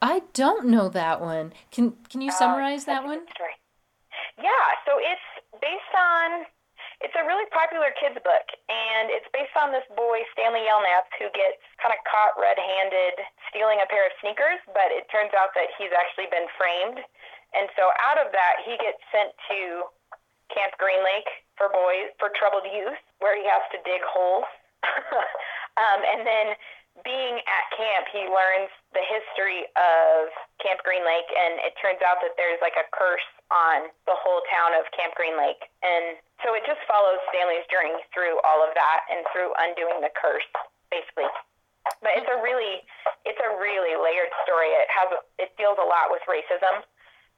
I 0.04 0.20
don't 0.36 0.68
know 0.68 0.92
that 0.92 1.24
one. 1.24 1.56
Can 1.72 1.96
can 2.12 2.20
you 2.20 2.28
uh, 2.28 2.36
summarize 2.36 2.84
uh, 2.84 2.92
that 2.92 3.02
one? 3.08 3.24
Story. 3.32 3.56
Yeah, 4.36 4.68
so 4.84 5.00
it's 5.00 5.30
based 5.64 5.96
on 5.96 6.44
it's 7.00 7.16
a 7.16 7.24
really 7.24 7.48
popular 7.56 7.88
kids 7.96 8.20
book, 8.20 8.48
and 8.68 9.08
it's 9.08 9.28
based 9.32 9.56
on 9.56 9.72
this 9.72 9.88
boy 9.96 10.28
Stanley 10.36 10.68
Yelnats 10.68 11.08
who 11.16 11.32
gets 11.32 11.64
kind 11.80 11.96
of 11.96 12.04
caught 12.04 12.36
red-handed 12.36 13.16
stealing 13.48 13.80
a 13.80 13.88
pair 13.88 14.04
of 14.04 14.12
sneakers, 14.20 14.60
but 14.76 14.92
it 14.92 15.08
turns 15.08 15.32
out 15.40 15.56
that 15.56 15.72
he's 15.80 15.96
actually 15.96 16.28
been 16.28 16.52
framed, 16.60 17.00
and 17.56 17.72
so 17.80 17.88
out 18.04 18.20
of 18.20 18.36
that 18.36 18.60
he 18.68 18.76
gets 18.84 19.00
sent 19.08 19.32
to 19.48 19.88
Camp 20.52 20.76
Green 20.84 21.00
Lake 21.00 21.48
for 21.56 21.72
boys 21.72 22.12
for 22.20 22.28
troubled 22.36 22.68
youth, 22.68 23.00
where 23.24 23.40
he 23.40 23.48
has 23.48 23.64
to 23.72 23.80
dig 23.88 24.04
holes, 24.04 24.48
um, 25.80 26.04
and 26.04 26.28
then 26.28 26.60
being 27.02 27.42
at 27.42 27.64
camp, 27.74 28.06
he 28.14 28.30
learns 28.30 28.70
the 28.94 29.02
history 29.02 29.66
of 29.74 30.30
Camp 30.62 30.78
Green 30.86 31.02
Lake, 31.02 31.26
and 31.26 31.58
it 31.66 31.74
turns 31.82 31.98
out 32.06 32.22
that 32.22 32.38
there's 32.38 32.62
like 32.62 32.78
a 32.78 32.86
curse 32.94 33.26
on 33.50 33.90
the 34.06 34.14
whole 34.14 34.46
town 34.46 34.78
of 34.78 34.86
Camp 34.94 35.18
Green 35.18 35.34
Lake. 35.34 35.58
And 35.82 36.22
so 36.46 36.54
it 36.54 36.62
just 36.70 36.86
follows 36.86 37.18
Stanley's 37.34 37.66
journey 37.74 37.98
through 38.14 38.38
all 38.46 38.62
of 38.62 38.78
that 38.78 39.10
and 39.10 39.26
through 39.34 39.50
undoing 39.58 40.06
the 40.06 40.14
curse, 40.14 40.46
basically. 40.94 41.26
But 42.06 42.14
it's 42.14 42.30
a 42.30 42.40
really, 42.40 42.86
it's 43.26 43.42
a 43.42 43.52
really 43.58 43.98
layered 43.98 44.32
story. 44.46 44.70
It 44.78 44.88
has, 44.94 45.10
it 45.42 45.50
deals 45.58 45.82
a 45.82 45.88
lot 45.88 46.14
with 46.14 46.22
racism 46.30 46.86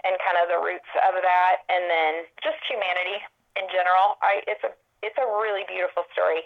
and 0.03 0.13
kind 0.21 0.37
of 0.37 0.51
the 0.51 0.59
roots 0.61 0.91
of 1.07 1.17
that, 1.17 1.65
and 1.71 1.87
then 1.89 2.27
just 2.43 2.59
humanity 2.67 3.23
in 3.55 3.65
general. 3.71 4.19
I, 4.21 4.43
it's 4.45 4.61
a, 4.67 4.75
it's 5.01 5.17
a 5.17 5.25
really 5.39 5.65
beautiful 5.65 6.05
story. 6.11 6.45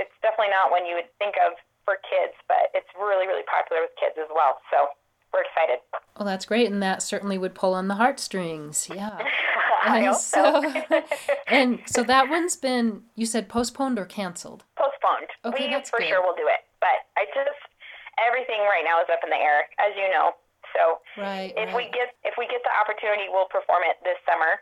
It's 0.00 0.10
definitely 0.24 0.50
not 0.50 0.74
one 0.74 0.88
you 0.88 0.98
would 0.98 1.12
think 1.20 1.38
of 1.38 1.54
for 1.86 1.96
kids, 2.04 2.34
but 2.50 2.68
it's 2.74 2.90
really, 2.98 3.24
really 3.30 3.46
popular 3.46 3.80
with 3.86 3.94
kids 3.96 4.18
as 4.18 4.28
well. 4.34 4.58
So 4.74 4.90
we're 5.32 5.46
excited. 5.46 5.78
Well, 6.18 6.26
that's 6.26 6.44
great, 6.44 6.66
and 6.70 6.82
that 6.82 7.00
certainly 7.02 7.38
would 7.38 7.54
pull 7.54 7.72
on 7.72 7.88
the 7.88 7.94
heartstrings. 7.96 8.90
Yeah. 8.92 9.16
I 9.86 10.02
hope 10.10 10.18
so. 10.18 10.62
and 11.46 11.78
so 11.86 12.02
that 12.02 12.28
one's 12.28 12.56
been, 12.56 13.02
you 13.14 13.24
said 13.24 13.48
postponed 13.48 13.98
or 13.98 14.04
canceled? 14.04 14.64
Postponed. 14.74 15.30
Okay, 15.46 15.70
we 15.70 15.72
that's 15.72 15.90
for 15.90 15.98
good. 16.02 16.08
sure 16.10 16.22
will 16.26 16.34
do 16.34 16.48
it, 16.50 16.66
but 16.82 17.06
I 17.16 17.24
just 17.30 17.62
everything 18.18 18.58
right 18.66 18.82
now 18.82 18.98
is 18.98 19.06
up 19.12 19.20
in 19.22 19.30
the 19.30 19.38
air, 19.38 19.70
as 19.78 19.94
you 19.94 20.10
know. 20.10 20.34
So 20.74 20.98
Right. 21.22 21.54
if 21.54 21.70
we 21.76 21.86
get 21.94 22.18
if 22.26 22.34
we 22.36 22.50
get 22.50 22.60
the 22.66 22.74
opportunity, 22.82 23.30
we'll 23.30 23.46
perform 23.46 23.86
it 23.86 23.96
this 24.02 24.18
summer, 24.26 24.58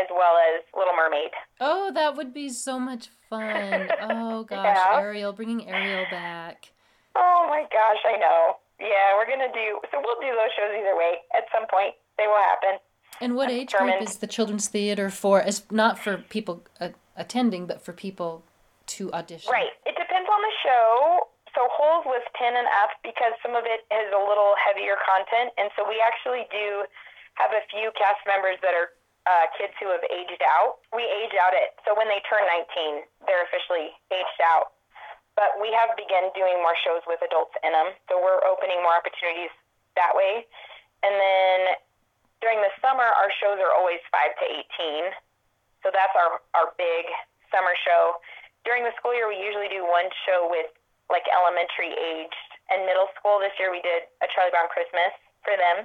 as 0.00 0.08
well 0.10 0.34
as 0.54 0.62
Little 0.76 0.94
Mermaid. 0.96 1.30
Oh, 1.60 1.90
that 1.94 2.16
would 2.16 2.32
be 2.34 2.48
so 2.48 2.78
much 2.78 3.08
fun. 3.30 3.88
Oh 4.00 4.44
gosh, 4.44 4.64
Yeah. 4.64 4.98
Ariel, 5.00 5.32
bringing 5.32 5.68
Ariel 5.68 6.04
back. 6.10 6.70
Oh 7.16 7.46
my 7.48 7.62
gosh, 7.70 8.02
I 8.04 8.16
know. 8.18 8.56
Yeah, 8.80 9.14
we're 9.16 9.26
gonna 9.30 9.52
do. 9.52 9.78
So 9.90 10.00
we'll 10.02 10.20
do 10.20 10.34
those 10.34 10.50
shows 10.56 10.74
either 10.76 10.96
way. 10.96 11.22
At 11.36 11.44
some 11.54 11.66
point, 11.70 11.94
they 12.18 12.26
will 12.26 12.42
happen. 12.42 12.78
And 13.20 13.36
what 13.36 13.48
I'm 13.48 13.54
age 13.54 13.72
group 13.72 14.02
is 14.02 14.18
the 14.18 14.26
children's 14.26 14.66
theater 14.68 15.10
for? 15.10 15.40
As 15.40 15.62
not 15.70 15.98
for 15.98 16.18
people 16.18 16.64
uh, 16.80 16.90
attending, 17.16 17.66
but 17.66 17.80
for 17.80 17.92
people 17.92 18.42
to 18.98 19.12
audition. 19.12 19.50
Right. 19.50 19.70
It 19.86 19.94
depends 19.94 20.28
on 20.28 20.40
the 20.42 20.54
show. 20.66 21.20
So 21.54 21.70
Holes 21.70 22.02
was 22.10 22.22
10 22.34 22.50
and 22.58 22.66
up 22.82 22.90
because 23.06 23.30
some 23.38 23.54
of 23.54 23.62
it 23.62 23.86
has 23.94 24.10
a 24.10 24.18
little 24.18 24.58
heavier 24.58 24.98
content. 25.06 25.54
And 25.54 25.70
so 25.78 25.86
we 25.86 26.02
actually 26.02 26.50
do 26.50 26.82
have 27.38 27.54
a 27.54 27.62
few 27.70 27.94
cast 27.94 28.18
members 28.26 28.58
that 28.66 28.74
are 28.74 28.90
uh, 29.24 29.46
kids 29.56 29.72
who 29.80 29.88
have 29.88 30.04
aged 30.12 30.42
out. 30.44 30.84
We 30.92 31.04
age 31.04 31.32
out 31.40 31.56
it. 31.56 31.76
So 31.88 31.96
when 31.96 32.08
they 32.08 32.20
turn 32.28 32.44
19, 32.44 33.08
they're 33.24 33.44
officially 33.48 33.92
aged 34.12 34.40
out. 34.44 34.76
But 35.34 35.58
we 35.58 35.74
have 35.74 35.96
begun 35.98 36.30
doing 36.38 36.62
more 36.62 36.76
shows 36.86 37.02
with 37.10 37.18
adults 37.24 37.56
in 37.66 37.74
them. 37.74 37.96
So 38.06 38.20
we're 38.22 38.38
opening 38.46 38.78
more 38.84 38.94
opportunities 38.94 39.50
that 39.98 40.14
way. 40.14 40.46
And 41.02 41.14
then 41.18 41.60
during 42.38 42.62
the 42.62 42.70
summer, 42.78 43.04
our 43.04 43.30
shows 43.42 43.58
are 43.58 43.74
always 43.74 43.98
5 44.12 44.30
to 44.40 44.46
18. 45.02 45.10
So 45.82 45.90
that's 45.90 46.14
our, 46.14 46.38
our 46.54 46.72
big 46.78 47.08
summer 47.50 47.74
show. 47.82 48.20
During 48.62 48.86
the 48.86 48.94
school 48.96 49.12
year, 49.12 49.28
we 49.28 49.36
usually 49.36 49.68
do 49.68 49.84
one 49.84 50.08
show 50.24 50.48
with 50.48 50.70
like 51.12 51.26
elementary 51.28 51.92
aged 51.92 52.48
and 52.72 52.88
middle 52.88 53.10
school. 53.18 53.36
This 53.42 53.52
year, 53.60 53.68
we 53.68 53.84
did 53.84 54.08
a 54.24 54.26
Charlie 54.32 54.54
Brown 54.54 54.72
Christmas 54.72 55.12
for 55.44 55.52
them, 55.52 55.84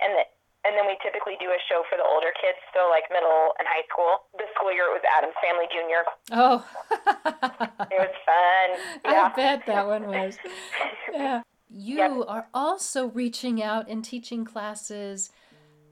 and 0.00 0.24
and 0.66 0.74
then 0.76 0.86
we 0.90 0.98
typically 1.02 1.38
do 1.38 1.46
a 1.48 1.60
show 1.70 1.82
for 1.88 1.96
the 1.96 2.04
older 2.04 2.34
kids, 2.36 2.58
so 2.74 2.90
like 2.90 3.06
middle 3.14 3.54
and 3.58 3.66
high 3.70 3.86
school. 3.88 4.26
This 4.38 4.50
school 4.58 4.72
year, 4.74 4.90
it 4.90 4.98
was 4.98 5.06
Addams 5.06 5.38
Family 5.40 5.68
Junior. 5.70 6.02
Oh. 6.34 6.60
It 7.86 8.00
was 8.02 8.16
fun. 8.26 8.68
I 9.14 9.32
bet 9.34 9.64
that 9.66 9.86
one 9.86 10.06
was. 10.08 10.36
Yeah. 11.12 11.42
You 11.70 11.98
Yep. 11.98 12.10
are 12.28 12.46
also 12.54 13.08
reaching 13.08 13.62
out 13.62 13.88
and 13.88 14.04
teaching 14.04 14.44
classes 14.44 15.30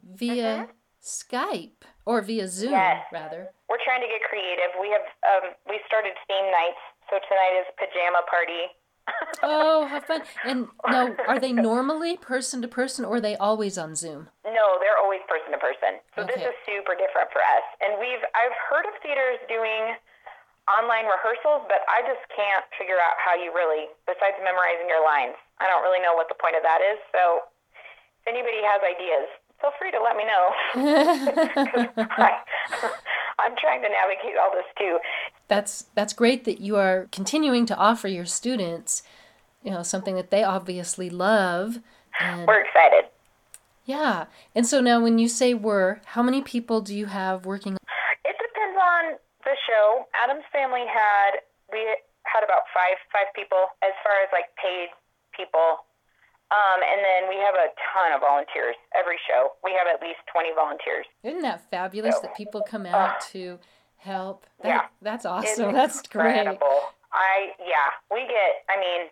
via 0.03 0.69
Skype 1.03 1.83
or 2.07 2.21
via 2.23 2.47
Zoom, 2.49 2.73
Yes. 2.73 3.05
rather. 3.13 3.51
We're 3.69 3.83
trying 3.85 4.01
to 4.03 4.07
get 4.09 4.23
creative. 4.29 4.71
We 4.81 4.91
have 4.91 5.07
um, 5.27 5.55
we 5.69 5.81
started 5.87 6.13
theme 6.29 6.47
nights, 6.51 6.83
so 7.11 7.19
tonight 7.29 7.55
is 7.63 7.67
pajama 7.79 8.23
party. 8.31 8.71
Oh, 9.45 9.85
how 9.85 10.01
fun! 10.01 10.23
And 10.45 10.69
now, 10.89 11.13
are 11.29 11.39
they 11.39 11.53
normally 11.53 12.17
person 12.17 12.63
to 12.63 12.69
person, 12.69 13.05
or 13.05 13.21
are 13.21 13.21
they 13.21 13.37
always 13.37 13.77
on 13.77 13.95
Zoom? 13.95 14.33
No, 14.45 14.67
they're 14.81 14.97
always 14.97 15.21
person 15.29 15.53
to 15.53 15.61
person. 15.61 16.01
So 16.17 16.25
this 16.25 16.41
is 16.41 16.57
super 16.65 16.97
different 16.97 17.29
for 17.29 17.45
us. 17.45 17.67
And 17.85 18.01
we've 18.01 18.25
I've 18.33 18.57
heard 18.73 18.89
of 18.89 18.97
theaters 19.05 19.37
doing 19.45 20.01
online 20.65 21.05
rehearsals, 21.05 21.69
but 21.69 21.85
I 21.93 22.01
just 22.09 22.25
can't 22.33 22.65
figure 22.81 22.97
out 22.97 23.21
how 23.21 23.37
you 23.37 23.53
really 23.53 23.93
besides 24.09 24.41
memorizing 24.41 24.89
your 24.89 25.05
lines. 25.05 25.37
I 25.61 25.69
don't 25.69 25.85
really 25.85 26.01
know 26.01 26.17
what 26.17 26.33
the 26.33 26.39
point 26.41 26.57
of 26.57 26.65
that 26.65 26.81
is. 26.81 26.97
So 27.13 27.45
if 28.25 28.25
anybody 28.25 28.65
has 28.65 28.81
ideas, 28.81 29.29
feel 29.65 29.73
free 29.79 29.91
to 29.91 30.03
let 30.03 30.17
me 30.17 30.25
know. 30.25 32.05
I, 32.19 32.39
I'm 33.39 33.55
trying 33.61 33.81
to 33.83 33.89
navigate 33.89 34.37
all 34.41 34.51
this 34.53 34.69
too. 34.79 34.99
that's 35.49 35.87
that's 35.95 36.13
great 36.13 36.45
that 36.45 36.61
you 36.61 36.77
are 36.77 37.09
continuing 37.13 37.65
to 37.67 37.77
offer 37.77 38.09
your 38.09 38.27
students, 38.27 39.03
you 39.63 39.71
know, 39.71 39.83
something 39.83 40.15
that 40.17 40.31
they 40.31 40.45
obviously 40.45 41.09
love. 41.09 41.79
And 42.21 42.47
We're 42.47 42.61
excited. 42.61 43.07
yeah, 43.87 44.27
and 44.55 44.67
so 44.67 44.81
now 44.81 45.01
when 45.03 45.19
you 45.19 45.29
say 45.29 45.55
"were," 45.55 46.01
how 46.15 46.23
many 46.23 46.43
people 46.43 46.81
do 46.81 46.95
you 46.95 47.07
have 47.07 47.47
working? 47.47 47.75
It 48.25 48.37
depends 48.37 48.77
on 48.79 49.05
the 49.45 49.57
show. 49.67 50.05
Addams 50.15 50.45
Family 50.53 50.85
had 50.87 51.41
we 51.73 51.81
had 52.25 52.45
about 52.45 52.69
five 52.75 52.97
five 53.13 53.33
people 53.35 53.65
as 53.83 53.93
far 54.05 54.13
as 54.23 54.29
like 54.33 54.53
paid 54.61 54.89
people, 55.37 55.83
um, 56.53 56.81
and 56.85 57.01
then 57.01 57.29
we 57.29 57.37
have 57.41 57.55
a 57.57 57.69
ton 57.95 58.13
of 58.13 58.21
volunteers 58.21 58.77
every 58.93 59.17
show. 59.29 59.57
We 59.65 59.73
have 59.79 59.89
at 59.89 60.01
least 60.05 60.21
twenty 60.31 60.51
volunteers. 60.55 61.07
Isn't 61.23 61.43
that 61.43 61.65
fabulous 61.71 62.19
that 62.21 62.37
people 62.37 62.63
come 62.69 62.85
out 62.87 63.21
to 63.33 63.59
help? 63.97 64.45
That, 64.63 64.69
Yeah. 64.69 64.85
that's 65.01 65.25
It's 65.25 65.59
awesome. 65.59 65.73
That's 65.79 66.03
great. 66.09 66.37
incredible. 66.45 66.93
I 67.13 67.55
yeah, 67.63 67.95
we 68.11 68.27
get. 68.27 68.67
I 68.69 68.77
mean, 68.79 69.09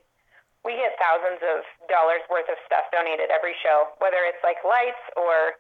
we 0.67 0.75
get 0.79 0.95
thousands 0.99 1.41
of 1.43 1.63
dollars 1.89 2.23
worth 2.31 2.47
of 2.51 2.59
stuff 2.67 2.87
donated 2.93 3.31
every 3.31 3.55
show, 3.63 3.91
whether 3.99 4.23
it's 4.29 4.43
like 4.45 4.59
lights 4.67 5.01
or 5.17 5.57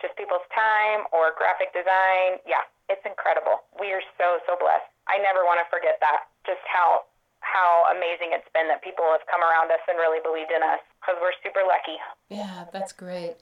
just 0.00 0.16
people's 0.16 0.44
time 0.52 1.06
or 1.14 1.32
graphic 1.38 1.70
design. 1.72 2.42
Yeah, 2.48 2.64
it's 2.90 3.04
incredible. 3.06 3.62
We 3.78 3.92
are 3.94 4.02
so 4.18 4.40
so 4.48 4.56
blessed. 4.58 4.88
I 5.06 5.16
never 5.22 5.44
want 5.46 5.60
to 5.62 5.66
forget 5.70 5.96
that. 6.02 6.28
Just 6.48 6.64
how 6.66 7.06
how 7.42 7.84
amazing 7.90 8.30
it's 8.32 8.48
been 8.54 8.68
that 8.68 8.82
people 8.82 9.04
have 9.12 9.20
come 9.30 9.42
around 9.42 9.70
us 9.70 9.80
and 9.88 9.98
really 9.98 10.20
believed 10.22 10.50
in 10.54 10.62
us 10.62 10.80
because 11.00 11.16
we're 11.20 11.36
super 11.42 11.60
lucky. 11.66 11.98
Yeah, 12.30 12.64
that's 12.72 12.92
great. 12.92 13.36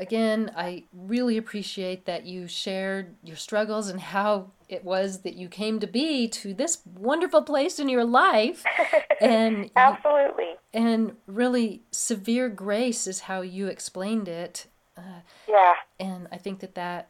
Again, 0.00 0.50
I 0.56 0.84
really 0.92 1.36
appreciate 1.36 2.04
that 2.06 2.26
you 2.26 2.48
shared 2.48 3.14
your 3.22 3.36
struggles 3.36 3.88
and 3.88 4.00
how 4.00 4.50
it 4.68 4.84
was 4.84 5.20
that 5.20 5.34
you 5.36 5.48
came 5.48 5.78
to 5.78 5.86
be 5.86 6.26
to 6.28 6.52
this 6.52 6.78
wonderful 6.98 7.42
place 7.42 7.78
in 7.78 7.88
your 7.88 8.04
life. 8.04 8.64
And 9.20 9.70
Absolutely. 9.76 10.56
and 10.74 11.16
really 11.26 11.82
severe 11.92 12.48
grace 12.48 13.06
is 13.06 13.20
how 13.20 13.42
you 13.42 13.68
explained 13.68 14.26
it. 14.28 14.66
Uh, 14.98 15.20
Yeah. 15.48 15.74
and 16.00 16.26
I 16.32 16.36
think 16.36 16.58
that 16.58 16.74
that, 16.74 17.08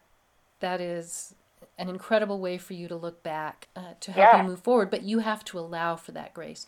that 0.59 0.79
is 0.79 1.33
an 1.77 1.89
incredible 1.89 2.39
way 2.39 2.57
for 2.57 2.73
you 2.73 2.87
to 2.87 2.95
look 2.95 3.21
back 3.23 3.67
uh, 3.75 3.93
to 3.99 4.11
help 4.11 4.33
Yeah. 4.33 4.41
you 4.41 4.47
move 4.47 4.61
forward, 4.61 4.89
but 4.89 5.03
you 5.03 5.19
have 5.19 5.43
to 5.45 5.59
allow 5.59 5.95
for 5.95 6.11
that 6.13 6.33
grace. 6.33 6.65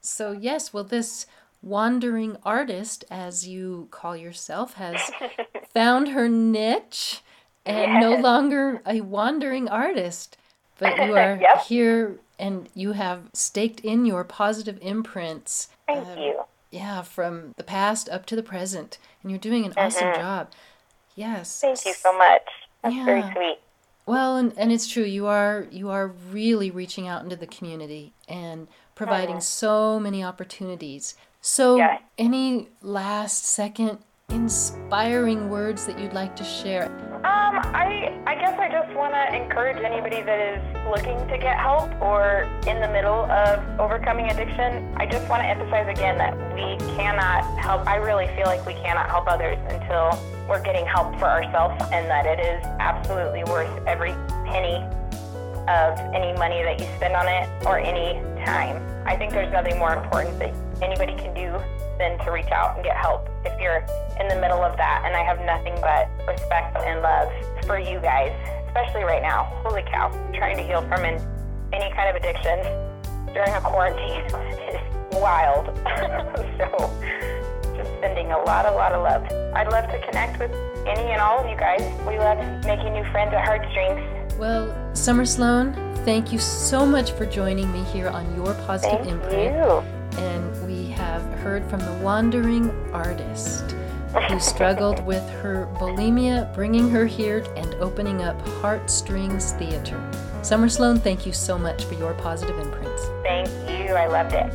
So, 0.00 0.32
yes, 0.32 0.72
well, 0.72 0.84
this 0.84 1.26
wandering 1.62 2.36
artist, 2.44 3.04
as 3.10 3.46
you 3.46 3.88
call 3.90 4.16
yourself, 4.16 4.74
has 4.74 5.10
found 5.72 6.08
her 6.08 6.28
niche 6.28 7.22
and 7.64 8.00
no 8.00 8.16
longer 8.16 8.82
a 8.84 9.00
wandering 9.00 9.68
artist, 9.68 10.36
but 10.78 10.96
you 10.96 11.16
are 11.16 11.38
Yep. 11.40 11.64
here 11.66 12.18
and 12.38 12.68
you 12.74 12.92
have 12.92 13.30
staked 13.32 13.80
in 13.80 14.04
your 14.04 14.24
positive 14.24 14.78
imprints. 14.82 15.68
Thank 15.86 16.06
um, 16.08 16.18
you. 16.18 16.42
Yeah, 16.72 17.02
from 17.02 17.52
the 17.56 17.62
past 17.62 18.08
up 18.08 18.26
to 18.26 18.36
the 18.36 18.42
present, 18.42 18.98
and 19.22 19.30
you're 19.30 19.38
doing 19.38 19.64
an 19.64 19.74
awesome 19.76 20.12
job. 20.14 20.50
Yes. 21.14 21.62
Mm-hmm. 21.62 21.74
Thank 21.74 21.86
you 21.86 21.94
so 21.94 22.18
much. 22.18 22.42
That's 22.82 22.94
very 23.04 23.22
sweet. 23.32 23.58
Well, 24.04 24.36
and, 24.36 24.52
and 24.56 24.72
it's 24.72 24.88
true. 24.88 25.04
You 25.04 25.26
are 25.26 25.66
you 25.70 25.90
are 25.90 26.08
really 26.08 26.70
reaching 26.70 27.06
out 27.06 27.22
into 27.22 27.36
the 27.36 27.46
community 27.46 28.12
and 28.28 28.66
providing 28.94 29.36
so 29.40 30.00
many 30.00 30.24
opportunities. 30.24 31.14
So, 31.40 31.76
any 32.18 32.68
last 32.82 33.44
second 33.44 33.98
inspiring 34.28 35.50
words 35.50 35.86
that 35.86 35.98
you'd 35.98 36.12
like 36.12 36.36
to 36.36 36.44
share? 36.44 36.88
Um, 37.22 37.60
I 37.72 38.20
I 38.26 38.34
guess 38.34 38.58
I 38.58 38.68
just 38.68 38.92
want 38.96 39.14
to 39.14 39.36
encourage 39.36 39.76
anybody 39.76 40.22
that 40.22 40.40
is 40.40 40.62
looking 40.90 41.16
to 41.28 41.38
get 41.38 41.56
help 41.56 41.88
or 42.02 42.50
in 42.66 42.80
the 42.80 42.88
middle 42.88 43.30
of 43.30 43.62
overcoming 43.78 44.28
addiction. 44.28 44.92
I 44.96 45.06
just 45.06 45.28
want 45.28 45.42
to 45.42 45.46
emphasize 45.46 45.86
again 45.86 46.18
that 46.18 46.34
we 46.52 46.76
cannot 46.96 47.44
help. 47.60 47.86
I 47.86 47.96
really 47.96 48.26
feel 48.34 48.46
like 48.46 48.66
we 48.66 48.74
cannot 48.74 49.08
help 49.08 49.28
others 49.28 49.56
until 49.68 50.18
we're 50.48 50.62
getting 50.64 50.84
help 50.84 51.16
for 51.20 51.26
ourselves, 51.26 51.80
and 51.92 52.10
that 52.10 52.26
it 52.26 52.40
is 52.40 52.64
absolutely 52.80 53.44
worth 53.44 53.70
every 53.86 54.14
penny 54.44 54.82
of 55.68 55.96
any 56.12 56.36
money 56.36 56.64
that 56.64 56.80
you 56.80 56.86
spend 56.96 57.14
on 57.14 57.28
it 57.28 57.48
or 57.64 57.78
any 57.78 58.20
time. 58.44 58.82
I 59.06 59.16
think 59.16 59.30
there's 59.30 59.52
nothing 59.52 59.78
more 59.78 59.94
important 59.94 60.40
that 60.40 60.52
anybody 60.82 61.14
can 61.14 61.32
do 61.34 61.56
than 61.98 62.18
to 62.24 62.30
reach 62.30 62.50
out 62.50 62.76
and 62.76 62.84
get 62.84 62.96
help 62.96 63.28
if 63.44 63.58
you're 63.60 63.84
in 64.20 64.28
the 64.28 64.36
middle 64.36 64.62
of 64.62 64.76
that. 64.76 65.02
And 65.06 65.14
I 65.14 65.22
have 65.22 65.38
nothing 65.40 65.74
but 65.80 66.10
respect 66.26 66.76
and 66.78 67.00
love 67.00 67.30
for 67.64 67.78
you 67.78 68.00
guys, 68.00 68.32
especially 68.68 69.04
right 69.04 69.22
now. 69.22 69.44
Holy 69.64 69.82
cow, 69.82 70.10
trying 70.34 70.56
to 70.56 70.62
heal 70.62 70.82
from 70.82 71.04
an, 71.04 71.20
any 71.72 71.94
kind 71.94 72.10
of 72.10 72.16
addiction 72.16 72.58
during 73.32 73.52
a 73.54 73.60
quarantine 73.60 74.24
is 74.68 74.80
wild. 75.14 75.66
so 76.58 76.66
just 77.76 77.90
sending 78.00 78.32
a 78.32 78.38
lot, 78.38 78.66
a 78.66 78.72
lot 78.72 78.92
of 78.92 79.02
love. 79.02 79.24
I'd 79.54 79.70
love 79.70 79.90
to 79.90 79.98
connect 80.06 80.38
with 80.38 80.52
any 80.86 81.12
and 81.12 81.20
all 81.20 81.38
of 81.38 81.48
you 81.48 81.56
guys. 81.56 81.80
We 82.06 82.18
love 82.18 82.38
making 82.64 82.92
new 82.92 83.04
friends 83.12 83.32
at 83.32 83.44
Heartstrings. 83.44 84.38
Well, 84.38 84.74
Summer 84.94 85.24
Sloan, 85.24 85.72
thank 86.04 86.32
you 86.32 86.38
so 86.38 86.84
much 86.84 87.12
for 87.12 87.26
joining 87.26 87.70
me 87.72 87.84
here 87.84 88.08
on 88.08 88.34
Your 88.34 88.54
Positive 88.66 89.04
Thank 89.04 89.22
Imprint. 89.22 89.54
you. 89.54 90.01
And 90.18 90.66
we 90.66 90.90
have 90.92 91.22
heard 91.40 91.64
from 91.68 91.80
the 91.80 91.92
wandering 92.02 92.70
artist 92.92 93.74
who 94.28 94.38
struggled 94.38 95.04
with 95.06 95.28
her 95.30 95.68
bulimia, 95.78 96.52
bringing 96.54 96.88
her 96.90 97.06
here 97.06 97.44
and 97.56 97.74
opening 97.76 98.22
up 98.22 98.40
Heartstrings 98.60 99.52
Theater. 99.52 100.02
Summer 100.42 100.68
Sloan, 100.68 100.98
thank 100.98 101.24
you 101.24 101.32
so 101.32 101.58
much 101.58 101.84
for 101.84 101.94
your 101.94 102.14
positive 102.14 102.58
imprints. 102.58 103.06
Thank 103.22 103.48
you. 103.68 103.94
I 103.94 104.06
loved 104.06 104.32
it. 104.34 104.52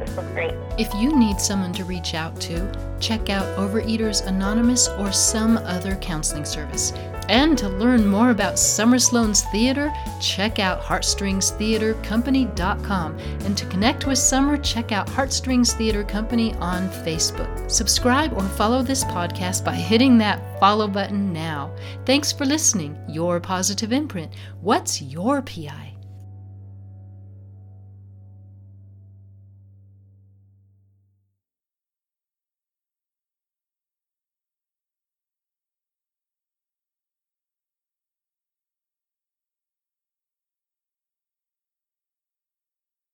It 0.00 0.16
was 0.16 0.26
great. 0.32 0.54
If 0.78 0.92
you 0.94 1.16
need 1.16 1.40
someone 1.40 1.72
to 1.74 1.84
reach 1.84 2.14
out 2.14 2.38
to, 2.42 2.70
check 3.00 3.30
out 3.30 3.44
Overeaters 3.58 4.26
Anonymous 4.26 4.88
or 4.88 5.10
some 5.12 5.56
other 5.58 5.96
counseling 5.96 6.44
service. 6.44 6.92
And 7.28 7.56
to 7.58 7.68
learn 7.68 8.06
more 8.06 8.30
about 8.30 8.58
Summer 8.58 8.98
Sloan's 8.98 9.42
theater, 9.44 9.92
check 10.20 10.58
out 10.58 10.82
heartstringstheatercompany.com. 10.82 13.18
And 13.18 13.56
to 13.56 13.66
connect 13.66 14.06
with 14.06 14.18
Summer, 14.18 14.58
check 14.58 14.90
out 14.92 15.08
Heartstrings 15.08 15.72
Theater 15.74 16.04
Company 16.04 16.54
on 16.54 16.88
Facebook. 16.88 17.70
Subscribe 17.70 18.32
or 18.32 18.42
follow 18.42 18.82
this 18.82 19.04
podcast 19.04 19.64
by 19.64 19.74
hitting 19.74 20.18
that 20.18 20.58
follow 20.60 20.88
button 20.88 21.32
now. 21.32 21.74
Thanks 22.04 22.32
for 22.32 22.44
listening. 22.44 22.98
Your 23.08 23.40
positive 23.40 23.92
imprint. 23.92 24.32
What's 24.60 25.00
your 25.02 25.42
PI? 25.42 25.85